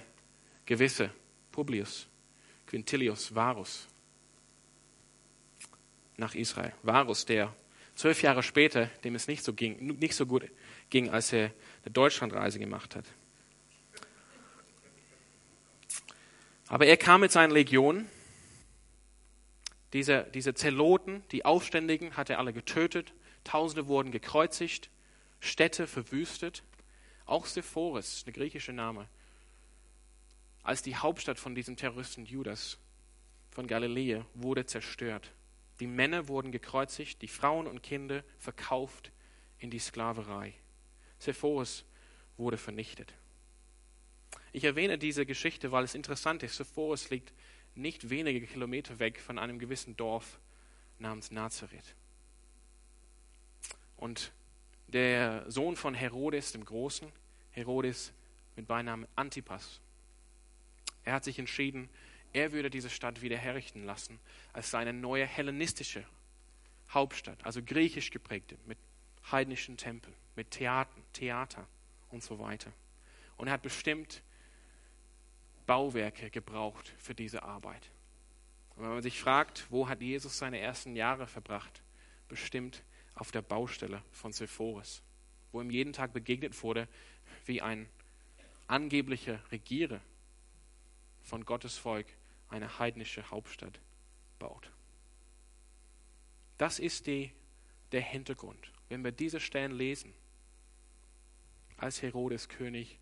gewisser 0.67 1.11
Publius 1.53 2.09
Quintilius 2.67 3.35
Varus 3.35 3.87
nach 6.17 6.35
Israel. 6.35 6.73
Varus, 6.83 7.25
der 7.25 7.55
zwölf 7.95 8.23
Jahre 8.23 8.43
später, 8.43 8.87
dem 9.05 9.15
es 9.15 9.29
nicht 9.29 9.45
so, 9.45 9.53
ging, 9.53 9.99
nicht 9.99 10.15
so 10.15 10.27
gut 10.27 10.51
ging, 10.95 11.11
als 11.11 11.33
er 11.33 11.51
eine 11.83 11.93
Deutschlandreise 11.93 12.61
gemacht 12.61 12.95
hat. 12.95 13.05
Aber 16.69 16.87
er 16.87 16.97
kam 16.97 17.23
mit 17.23 17.33
seinen 17.33 17.51
Legionen. 17.51 18.09
Diese, 19.93 20.25
diese 20.33 20.55
Zeloten, 20.55 21.25
die 21.33 21.45
Aufständigen, 21.45 22.17
hat 22.17 22.31
er 22.31 22.39
alle 22.39 22.53
getötet. 22.53 23.13
Tausende 23.43 23.89
wurden 23.89 24.13
gekreuzigt, 24.13 24.89
Städte 25.41 25.89
verwüstet. 25.89 26.63
Auch 27.27 27.47
Sepphoris, 27.47 28.23
der 28.23 28.33
griechische 28.33 28.73
Name, 28.73 29.09
als 30.63 30.83
die 30.83 30.95
Hauptstadt 30.95 31.41
von 31.41 31.57
diesem 31.57 31.77
Terroristen 31.77 32.25
Judas 32.25 32.79
von 33.51 33.67
Galiläa, 33.67 34.25
wurde 34.35 34.65
zerstört. 34.65 35.33
Die 35.81 35.89
Männer 35.89 36.29
wurden 36.29 36.53
gekreuzigt, 36.53 37.21
die 37.21 37.29
Frauen 37.29 37.67
und 37.67 37.83
Kinder 37.83 38.23
verkauft 38.39 39.11
in 39.59 39.71
die 39.71 39.81
Sklaverei. 39.81 40.55
Sepphoris 41.25 41.85
wurde 42.37 42.57
vernichtet. 42.57 43.15
Ich 44.53 44.65
erwähne 44.65 44.99
diese 44.99 45.27
Geschichte, 45.27 45.73
weil 45.73 45.85
es 45.85 45.95
interessant 45.95 46.43
ist. 46.43 46.57
Sepphoris 46.57 47.11
liegt 47.11 47.33
nicht 47.75 48.11
wenige 48.11 48.47
Kilometer 48.47 48.99
weg 48.99 49.21
von 49.21 49.39
einem 49.39 49.59
gewissen 49.59 49.97
Dorf 49.97 50.39
namens 50.99 51.31
Nazareth. 51.31 51.95
Und 53.97 54.33
der 54.89 55.51
Sohn 55.51 55.77
von 55.77 55.95
Herodes 55.95 56.53
dem 56.53 56.65
Großen, 56.65 57.11
Herodes 57.51 58.13
mit 58.55 58.67
Beinamen 58.67 59.09
Antipas, 59.17 59.81
er 61.05 61.15
hat 61.15 61.25
sich 61.25 61.39
entschieden, 61.39 61.89
er 62.33 62.53
würde 62.53 62.71
diese 62.71 62.91
Stadt 62.91 63.23
wieder 63.23 63.37
herrichten 63.37 63.85
lassen 63.85 64.19
als 64.53 64.71
seine 64.71 64.93
neue 64.93 65.27
hellenistische 65.27 66.05
Hauptstadt, 66.91 67.45
also 67.45 67.63
griechisch 67.63 68.11
geprägte, 68.11 68.57
mit 68.67 68.79
heidnischen 69.31 69.77
Tempeln, 69.77 70.15
mit 70.37 70.51
Theatern, 70.51 71.03
Theater 71.13 71.67
und 72.11 72.23
so 72.23 72.39
weiter. 72.39 72.73
Und 73.37 73.49
er 73.49 73.55
hat 73.55 73.63
bestimmt 73.63 74.23
Bauwerke 75.67 76.31
gebraucht 76.31 76.93
für 76.99 77.15
diese 77.15 77.43
Arbeit. 77.43 77.91
Und 78.77 78.85
wenn 78.85 78.91
man 78.91 79.03
sich 79.03 79.21
fragt, 79.21 79.67
wo 79.71 79.89
hat 79.89 80.01
Jesus 80.01 80.39
seine 80.39 80.59
ersten 80.59 80.97
Jahre 80.97 81.27
verbracht, 81.27 81.83
bestimmt 82.29 82.83
auf 83.15 83.31
der 83.31 83.43
Baustelle 83.43 84.03
von 84.13 84.33
Sepphoris, 84.33 85.03
wo 85.53 85.61
ihm 85.61 85.71
jeden 85.71 85.93
Tag 85.93 86.13
begegnet 86.13 86.61
wurde, 86.63 86.89
wie 87.47 87.63
ein 87.63 87.89
angeblicher 88.67 89.41
Regierer 89.53 90.01
von 91.23 91.45
Gottes 91.45 91.77
Volk 91.77 92.07
eine 92.49 92.79
heidnische 92.79 93.31
Hauptstadt 93.31 93.81
baut. 94.39 94.71
Das 96.59 96.79
ist 96.79 97.07
die, 97.07 97.33
der 97.93 98.03
Hintergrund. 98.03 98.74
Wenn 98.95 99.03
wir 99.03 99.11
diese 99.11 99.41
Stellen 99.41 99.73
lesen, 99.73 100.15
als 101.77 102.01
Herodes 102.01 102.49
König 102.49 103.01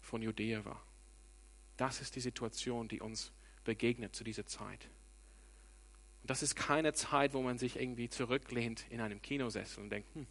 von 0.00 0.22
Judäa 0.22 0.64
war. 0.64 0.82
Das 1.76 2.00
ist 2.00 2.16
die 2.16 2.20
Situation, 2.20 2.88
die 2.88 3.02
uns 3.02 3.30
begegnet 3.62 4.16
zu 4.16 4.24
dieser 4.24 4.46
Zeit. 4.46 4.88
Und 6.22 6.30
das 6.30 6.42
ist 6.42 6.56
keine 6.56 6.94
Zeit, 6.94 7.34
wo 7.34 7.42
man 7.42 7.58
sich 7.58 7.78
irgendwie 7.78 8.08
zurücklehnt 8.08 8.86
in 8.88 9.02
einem 9.02 9.20
Kinosessel 9.20 9.82
und 9.82 9.90
denkt, 9.90 10.14
hm, 10.14 10.26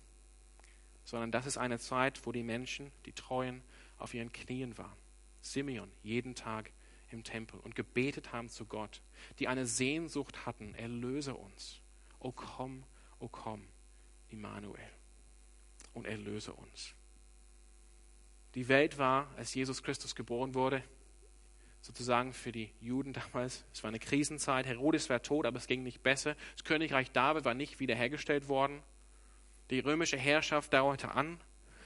sondern 1.03 1.32
das 1.32 1.45
ist 1.45 1.59
eine 1.59 1.78
Zeit, 1.78 2.26
wo 2.26 2.32
die 2.32 2.41
Menschen, 2.41 2.91
die 3.05 3.14
Treuen, 3.14 3.61
auf 3.99 4.16
ihren 4.16 4.32
Knien 4.34 4.80
waren. 4.80 4.97
Simeon 5.41 5.91
jeden 6.01 6.34
Tag 6.34 6.72
im 7.11 7.24
Tempel 7.24 7.59
und 7.59 7.76
gebetet 7.76 8.32
haben 8.32 8.49
zu 8.49 8.66
Gott, 8.66 9.03
die 9.38 9.47
eine 9.47 9.68
Sehnsucht 9.68 10.47
hatten, 10.47 10.74
erlöse 10.74 11.36
uns. 11.36 11.82
O 12.18 12.32
komm, 12.32 12.84
o 13.20 13.28
komm, 13.28 13.68
Immanuel, 14.30 14.89
und 15.93 16.05
erlöse 16.05 16.53
uns. 16.53 16.93
Die 18.55 18.67
Welt 18.67 18.97
war, 18.97 19.31
als 19.35 19.53
Jesus 19.53 19.81
Christus 19.81 20.15
geboren 20.15 20.53
wurde, 20.53 20.83
sozusagen 21.81 22.33
für 22.33 22.51
die 22.51 22.71
Juden 22.79 23.13
damals. 23.13 23.65
Es 23.73 23.83
war 23.83 23.89
eine 23.89 23.99
Krisenzeit. 23.99 24.65
Herodes 24.65 25.09
war 25.09 25.21
tot, 25.21 25.45
aber 25.45 25.57
es 25.57 25.67
ging 25.67 25.83
nicht 25.83 26.01
besser. 26.01 26.35
Das 26.53 26.63
Königreich 26.63 27.11
David 27.11 27.45
war 27.45 27.53
nicht 27.53 27.79
wiederhergestellt 27.79 28.47
worden. 28.47 28.81
Die 29.69 29.79
römische 29.79 30.17
Herrschaft 30.17 30.73
dauerte 30.73 31.11
an. 31.11 31.39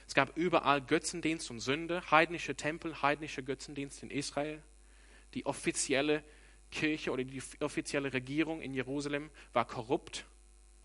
Es 0.06 0.14
gab 0.14 0.36
überall 0.36 0.80
Götzendienst 0.80 1.50
und 1.50 1.60
Sünde, 1.60 2.02
heidnische 2.10 2.54
Tempel, 2.54 3.02
heidnische 3.02 3.42
Götzendienst 3.42 4.02
in 4.02 4.10
Israel. 4.10 4.62
Die 5.34 5.44
offizielle 5.46 6.22
Kirche 6.70 7.10
oder 7.10 7.24
die 7.24 7.42
offizielle 7.60 8.12
Regierung 8.12 8.62
in 8.62 8.72
Jerusalem 8.72 9.30
war 9.52 9.66
korrupt, 9.66 10.26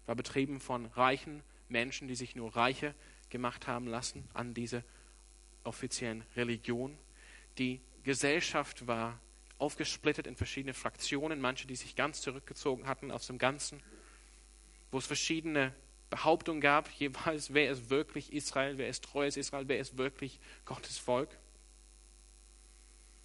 war 0.05 0.15
betrieben 0.15 0.59
von 0.59 0.87
reichen 0.87 1.43
Menschen, 1.69 2.07
die 2.07 2.15
sich 2.15 2.35
nur 2.35 2.55
reiche 2.55 2.95
gemacht 3.33 3.67
haben 3.67 3.87
lassen 3.87 4.29
an 4.33 4.53
diese 4.53 4.83
offiziellen 5.65 6.23
Religion. 6.37 6.97
Die 7.57 7.81
Gesellschaft 8.03 8.87
war 8.87 9.19
aufgesplittet 9.57 10.27
in 10.27 10.35
verschiedene 10.35 10.73
Fraktionen, 10.73 11.41
manche, 11.41 11.67
die 11.67 11.75
sich 11.75 11.95
ganz 11.95 12.21
zurückgezogen 12.21 12.87
hatten 12.87 13.11
aus 13.11 13.27
dem 13.27 13.39
Ganzen, 13.39 13.81
wo 14.91 14.99
es 14.99 15.07
verschiedene 15.07 15.73
Behauptungen 16.09 16.61
gab, 16.61 16.89
jeweils, 16.99 17.53
wer 17.53 17.71
ist 17.71 17.89
wirklich 17.89 18.31
Israel, 18.31 18.77
wer 18.77 18.87
ist 18.87 19.03
treues 19.03 19.35
Israel, 19.35 19.67
wer 19.67 19.79
ist 19.79 19.97
wirklich 19.97 20.39
Gottes 20.65 20.97
Volk. 20.97 21.29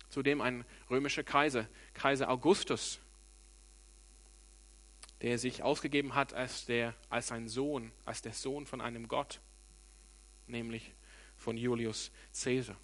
Zudem 0.08 0.40
ein 0.40 0.64
römischer 0.88 1.22
Kaiser, 1.22 1.68
Kaiser 1.92 2.30
Augustus, 2.30 2.98
der 5.20 5.38
sich 5.38 5.62
ausgegeben 5.62 6.14
hat 6.14 6.32
als, 6.32 6.64
der, 6.64 6.94
als 7.10 7.30
ein 7.30 7.48
Sohn, 7.48 7.92
als 8.06 8.22
der 8.22 8.32
Sohn 8.32 8.64
von 8.64 8.80
einem 8.80 9.06
Gott, 9.06 9.40
nämlich 10.48 10.92
von 11.36 11.56
Julius 11.56 12.10
Caesar. 12.32 12.76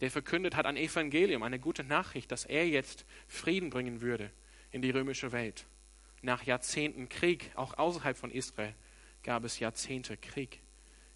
Der 0.00 0.10
verkündet 0.10 0.56
hat 0.56 0.66
ein 0.66 0.76
Evangelium, 0.76 1.42
eine 1.42 1.58
gute 1.58 1.84
Nachricht, 1.84 2.32
dass 2.32 2.44
er 2.44 2.66
jetzt 2.66 3.04
Frieden 3.28 3.70
bringen 3.70 4.00
würde 4.00 4.30
in 4.70 4.82
die 4.82 4.90
römische 4.90 5.32
Welt 5.32 5.66
nach 6.22 6.42
Jahrzehnten 6.44 7.08
Krieg, 7.08 7.50
auch 7.54 7.78
außerhalb 7.78 8.16
von 8.16 8.30
Israel, 8.30 8.74
gab 9.22 9.44
es 9.44 9.58
Jahrzehnte 9.58 10.16
Krieg, 10.16 10.60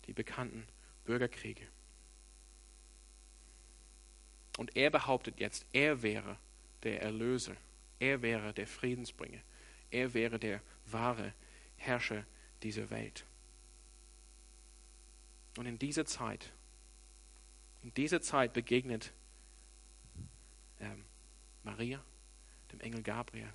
die 0.07 0.13
bekannten 0.13 0.67
Bürgerkriege. 1.05 1.67
Und 4.57 4.77
er 4.77 4.91
behauptet 4.91 5.41
jetzt, 5.41 5.67
er 5.73 6.03
wäre 6.03 6.39
der 6.83 7.03
Erlöser, 7.03 7.57
er 7.99 8.23
wäre 8.23 8.53
der 8.53 8.67
Friedensbringer, 8.67 9.41
er 9.91 10.15
wäre 10.15 10.39
der 10.39 10.61
wahre 10.87 11.33
Herrscher 11.77 12.25
dieser 12.63 12.89
Welt. 12.91 13.25
Und 15.57 15.67
in 15.67 15.79
dieser 15.79 16.05
Zeit, 16.05 16.53
in 17.83 17.95
dieser 17.95 18.21
Zeit 18.21 18.53
begegnet 18.53 19.13
ähm, 20.81 21.05
Maria 21.63 22.03
dem 22.73 22.81
Engel 22.81 23.03
Gabriel 23.03 23.53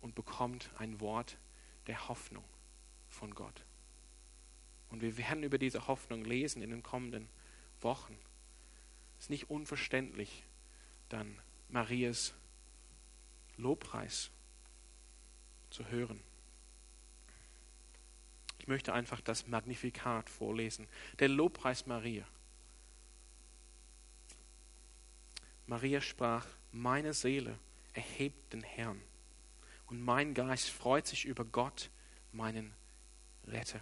und 0.00 0.14
bekommt 0.14 0.70
ein 0.78 1.00
Wort 1.00 1.38
der 1.86 2.08
Hoffnung 2.08 2.44
von 3.08 3.34
Gott. 3.34 3.64
Und 4.90 5.02
wir 5.02 5.16
werden 5.16 5.42
über 5.42 5.58
diese 5.58 5.88
Hoffnung 5.88 6.24
lesen 6.24 6.62
in 6.62 6.70
den 6.70 6.82
kommenden 6.82 7.28
Wochen. 7.80 8.16
Es 9.18 9.24
ist 9.24 9.30
nicht 9.30 9.50
unverständlich, 9.50 10.44
dann 11.08 11.40
Marias 11.68 12.34
Lobpreis 13.56 14.30
zu 15.70 15.86
hören. 15.88 16.20
Ich 18.66 18.68
möchte 18.68 18.92
einfach 18.92 19.20
das 19.20 19.46
Magnifikat 19.46 20.28
vorlesen. 20.28 20.88
Der 21.20 21.28
Lobpreis 21.28 21.86
Maria. 21.86 22.26
Maria 25.68 26.00
sprach, 26.00 26.44
meine 26.72 27.14
Seele 27.14 27.60
erhebt 27.94 28.52
den 28.52 28.64
Herrn 28.64 29.00
und 29.86 30.02
mein 30.02 30.34
Geist 30.34 30.68
freut 30.68 31.06
sich 31.06 31.26
über 31.26 31.44
Gott, 31.44 31.90
meinen 32.32 32.72
Retter, 33.46 33.80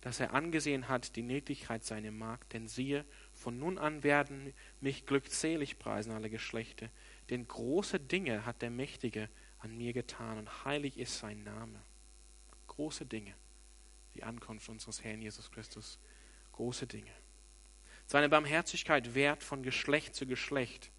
dass 0.00 0.18
er 0.18 0.34
angesehen 0.34 0.88
hat 0.88 1.14
die 1.14 1.22
Niedrigkeit 1.22 1.84
seiner 1.84 2.10
Magd, 2.10 2.52
denn 2.54 2.66
siehe, 2.66 3.04
von 3.32 3.56
nun 3.56 3.78
an 3.78 4.02
werden 4.02 4.52
mich 4.80 5.06
glückselig 5.06 5.78
preisen 5.78 6.10
alle 6.10 6.28
Geschlechter, 6.28 6.90
denn 7.30 7.46
große 7.46 8.00
Dinge 8.00 8.44
hat 8.44 8.62
der 8.62 8.70
Mächtige 8.70 9.28
an 9.60 9.78
mir 9.78 9.92
getan 9.92 10.38
und 10.38 10.64
heilig 10.64 10.98
ist 10.98 11.20
sein 11.20 11.44
Name. 11.44 11.80
Große 12.66 13.06
Dinge, 13.06 13.32
die 14.14 14.22
Ankunft 14.22 14.68
unseres 14.68 15.02
Herrn 15.04 15.22
Jesus 15.22 15.50
Christus, 15.50 15.98
große 16.52 16.86
Dinge. 16.86 17.12
Seine 18.06 18.28
Barmherzigkeit 18.28 19.14
währt 19.14 19.42
von 19.42 19.62
Geschlecht 19.62 20.14
zu 20.14 20.26
Geschlecht. 20.26 20.90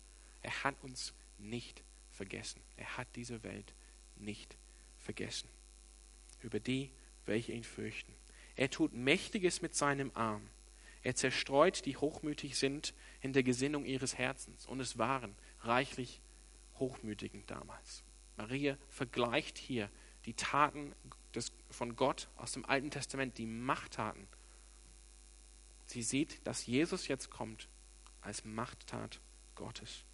Er 0.41 0.63
hat 0.63 0.75
uns 0.81 1.13
nicht 1.37 1.83
vergessen. 2.11 2.61
Er 2.77 2.97
hat 2.97 3.07
diese 3.15 3.43
Welt 3.43 3.73
nicht 4.15 4.55
vergessen. 4.97 5.49
Über 6.41 6.59
die, 6.59 6.89
welche 7.25 7.51
ihn 7.51 7.63
fürchten. 7.63 8.13
Er 8.55 8.69
tut 8.69 8.93
Mächtiges 8.93 9.61
mit 9.61 9.75
seinem 9.75 10.11
Arm. 10.13 10.47
Er 11.03 11.15
zerstreut, 11.15 11.85
die 11.85 11.97
hochmütig 11.97 12.57
sind 12.57 12.93
in 13.21 13.33
der 13.33 13.43
Gesinnung 13.43 13.85
ihres 13.85 14.17
Herzens. 14.17 14.65
Und 14.65 14.79
es 14.79 14.97
waren 14.97 15.35
reichlich 15.61 16.21
Hochmütigen 16.79 17.43
damals. 17.47 18.03
Maria 18.37 18.77
vergleicht 18.89 19.57
hier 19.57 19.89
die 20.25 20.33
Taten 20.33 20.93
des, 21.35 21.51
von 21.69 21.95
Gott 21.95 22.27
aus 22.37 22.51
dem 22.51 22.65
Alten 22.65 22.91
Testament, 22.91 23.37
die 23.37 23.45
Machttaten. 23.45 24.27
Sie 25.85 26.03
sieht, 26.03 26.45
dass 26.45 26.65
Jesus 26.65 27.07
jetzt 27.07 27.29
kommt 27.29 27.67
als 28.21 28.45
Machttat 28.45 29.19
Gottes. 29.55 30.05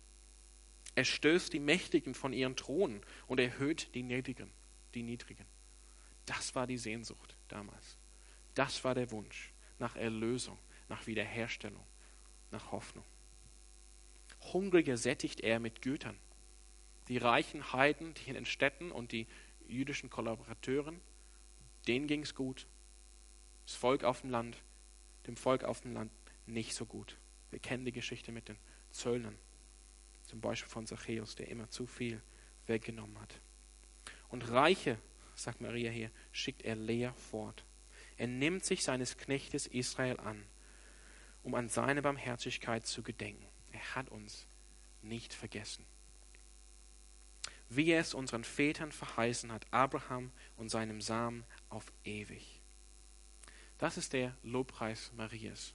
Er 0.95 1.05
stößt 1.05 1.53
die 1.53 1.59
Mächtigen 1.59 2.15
von 2.15 2.33
ihren 2.33 2.55
Thronen 2.55 3.01
und 3.27 3.39
erhöht 3.39 3.93
die 3.93 4.03
Niedrigen. 4.03 4.51
Die 4.95 5.03
Niedrigen. 5.03 5.45
Das 6.25 6.55
war 6.55 6.65
die 6.65 6.77
Sehnsucht 6.77 7.37
damals. 7.47 7.97
Das 8.55 8.83
war 8.83 8.95
der 8.95 9.11
Wunsch 9.11 9.53
nach 9.77 9.95
Erlösung, 9.95 10.57
nach 10.89 11.05
Wiederherstellung, 11.05 11.85
nach 12.49 12.71
Hoffnung. 12.71 13.05
Hungrige 14.53 14.97
sättigt 14.97 15.41
er 15.41 15.59
mit 15.59 15.81
Gütern. 15.81 16.17
Die 17.07 17.17
reichen 17.17 17.71
Heiden, 17.73 18.13
die 18.15 18.29
in 18.29 18.33
den 18.33 18.45
Städten 18.45 18.91
und 18.91 19.11
die 19.11 19.27
jüdischen 19.67 20.09
Kollaborateuren, 20.09 20.99
denen 21.87 22.07
ging 22.07 22.23
es 22.23 22.35
gut. 22.35 22.67
Das 23.65 23.75
Volk 23.75 24.03
auf 24.03 24.21
dem 24.21 24.29
Land, 24.29 24.57
dem 25.25 25.35
Volk 25.35 25.63
auf 25.63 25.81
dem 25.81 25.93
Land 25.93 26.11
nicht 26.45 26.73
so 26.73 26.85
gut. 26.85 27.17
Wir 27.51 27.59
kennen 27.59 27.85
die 27.85 27.91
Geschichte 27.91 28.31
mit 28.31 28.47
den 28.47 28.57
Zöllnern. 28.91 29.37
Zum 30.23 30.41
Beispiel 30.41 30.69
von 30.69 30.85
Zachäus, 30.85 31.35
der 31.35 31.47
immer 31.47 31.69
zu 31.69 31.85
viel 31.85 32.21
weggenommen 32.65 33.19
hat. 33.19 33.39
Und 34.29 34.49
Reiche, 34.49 34.97
sagt 35.35 35.61
Maria 35.61 35.91
hier, 35.91 36.11
schickt 36.31 36.63
er 36.63 36.75
leer 36.75 37.13
fort. 37.13 37.63
Er 38.17 38.27
nimmt 38.27 38.65
sich 38.65 38.83
seines 38.83 39.17
Knechtes 39.17 39.67
Israel 39.67 40.19
an, 40.19 40.43
um 41.43 41.55
an 41.55 41.69
seine 41.69 42.01
Barmherzigkeit 42.01 42.85
zu 42.85 43.03
gedenken. 43.03 43.45
Er 43.71 43.95
hat 43.95 44.09
uns 44.09 44.47
nicht 45.01 45.33
vergessen. 45.33 45.85
Wie 47.69 47.89
er 47.89 47.99
es 47.99 48.13
unseren 48.13 48.43
Vätern 48.43 48.91
verheißen 48.91 49.51
hat, 49.51 49.65
Abraham 49.71 50.31
und 50.55 50.69
seinem 50.69 51.01
Samen 51.01 51.43
auf 51.69 51.91
ewig. 52.03 52.61
Das 53.77 53.97
ist 53.97 54.13
der 54.13 54.35
Lobpreis 54.43 55.11
Marias. 55.15 55.73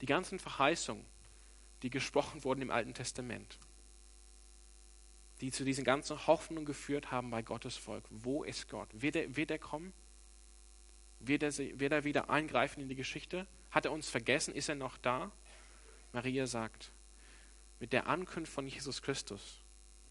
Die 0.00 0.06
ganzen 0.06 0.38
Verheißungen, 0.38 1.04
die 1.82 1.90
gesprochen 1.90 2.44
wurden 2.44 2.62
im 2.62 2.70
Alten 2.70 2.94
Testament, 2.94 3.58
die 5.40 5.50
zu 5.50 5.64
diesen 5.64 5.84
ganzen 5.84 6.26
Hoffnungen 6.26 6.66
geführt 6.66 7.10
haben 7.10 7.30
bei 7.30 7.42
Gottes 7.42 7.76
Volk. 7.76 8.04
Wo 8.10 8.44
ist 8.44 8.68
Gott? 8.68 8.88
Wird 8.92 9.16
er, 9.16 9.36
wird 9.36 9.50
er 9.50 9.58
kommen? 9.58 9.92
Wird 11.20 11.42
er, 11.42 11.56
wird 11.56 11.92
er 11.92 12.04
wieder 12.04 12.28
eingreifen 12.28 12.80
in 12.80 12.88
die 12.88 12.94
Geschichte? 12.94 13.46
Hat 13.70 13.84
er 13.84 13.92
uns 13.92 14.10
vergessen? 14.10 14.54
Ist 14.54 14.68
er 14.68 14.74
noch 14.74 14.98
da? 14.98 15.30
Maria 16.12 16.46
sagt, 16.46 16.92
mit 17.80 17.92
der 17.92 18.06
Ankunft 18.06 18.52
von 18.52 18.66
Jesus 18.66 19.02
Christus, 19.02 19.63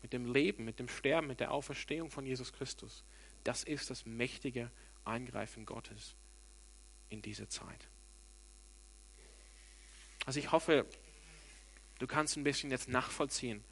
mit 0.03 0.13
dem 0.13 0.31
Leben, 0.31 0.65
mit 0.65 0.77
dem 0.77 0.87
Sterben, 0.87 1.27
mit 1.27 1.39
der 1.39 1.51
Auferstehung 1.51 2.11
von 2.11 2.25
Jesus 2.25 2.53
Christus, 2.53 3.03
das 3.43 3.63
ist 3.63 3.89
das 3.89 4.05
mächtige 4.05 4.69
Eingreifen 5.03 5.65
Gottes 5.65 6.15
in 7.09 7.23
diese 7.23 7.47
Zeit. 7.47 7.87
Also 10.25 10.39
ich 10.39 10.51
hoffe, 10.51 10.85
Du 12.03 12.07
kannst 12.07 12.35
ein 12.35 12.43
bisschen 12.43 12.69
jetzt 12.69 12.89
nachvollziehen, 12.89 13.63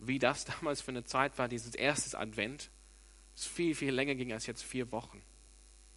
wie 0.00 0.18
das 0.18 0.44
damals 0.60 0.80
für 0.80 0.90
eine 0.90 1.04
Zeit 1.04 1.38
war, 1.38 1.48
dieses 1.48 1.74
erste 1.76 2.18
Advent, 2.18 2.70
das 3.34 3.46
viel, 3.46 3.76
viel 3.76 3.92
länger 3.92 4.16
ging 4.16 4.32
als 4.32 4.46
jetzt 4.46 4.64
vier 4.64 4.90
Wochen. 4.92 5.22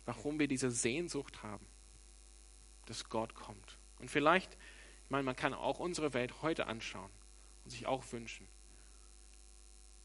Warum 0.06 0.38
wir 0.38 0.48
diese 0.48 0.72
Sehnsucht 0.72 1.42
haben, 1.42 1.66
dass 2.86 3.10
Gott 3.10 3.34
kommt. 3.34 3.80
Und 3.98 4.12
vielleicht, 4.12 4.54
ich 4.54 5.10
meine, 5.10 5.24
man 5.24 5.36
kann 5.36 5.56
auch 5.56 5.80
unsere 5.80 6.14
Welt 6.14 6.44
heute 6.44 6.68
anschauen 6.68 7.12
und 7.64 7.72
sich 7.72 7.88
auch 7.88 8.04
wünschen, 8.12 8.48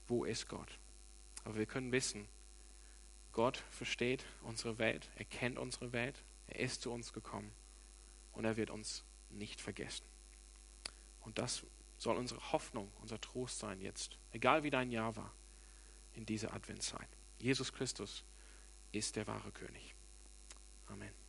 wo 0.07 0.25
ist 0.25 0.49
Gott? 0.49 0.79
Aber 1.45 1.57
wir 1.57 1.67
können 1.67 1.93
wissen, 1.93 2.29
Gott 3.33 3.57
versteht 3.71 4.25
unsere 4.43 4.79
Welt, 4.79 5.11
er 5.17 5.25
kennt 5.25 5.59
unsere 5.59 5.93
Welt, 5.93 6.23
er 6.47 6.61
ist 6.61 6.83
zu 6.83 6.93
uns 6.93 7.13
gekommen 7.13 7.53
und 8.33 8.45
er 8.45 8.57
wird 8.57 8.71
uns 8.71 9.05
nicht 9.31 9.61
vergessen. 9.61 10.07
Und 11.21 11.39
das 11.39 11.65
soll 11.99 12.17
unsere 12.17 12.53
Hoffnung, 12.53 12.93
unser 13.01 13.21
Trost 13.21 13.59
sein 13.59 13.81
jetzt, 13.81 14.19
egal 14.33 14.63
wie 14.63 14.71
dein 14.71 14.91
Jahr 14.91 15.17
war, 15.17 15.33
in 16.13 16.27
dieser 16.27 16.53
Adventszeit. 16.53 17.09
Jesus 17.39 17.73
Christus 17.73 18.25
ist 18.93 19.17
der 19.17 19.27
wahre 19.27 19.51
König. 19.51 19.95
Amen. 20.87 21.24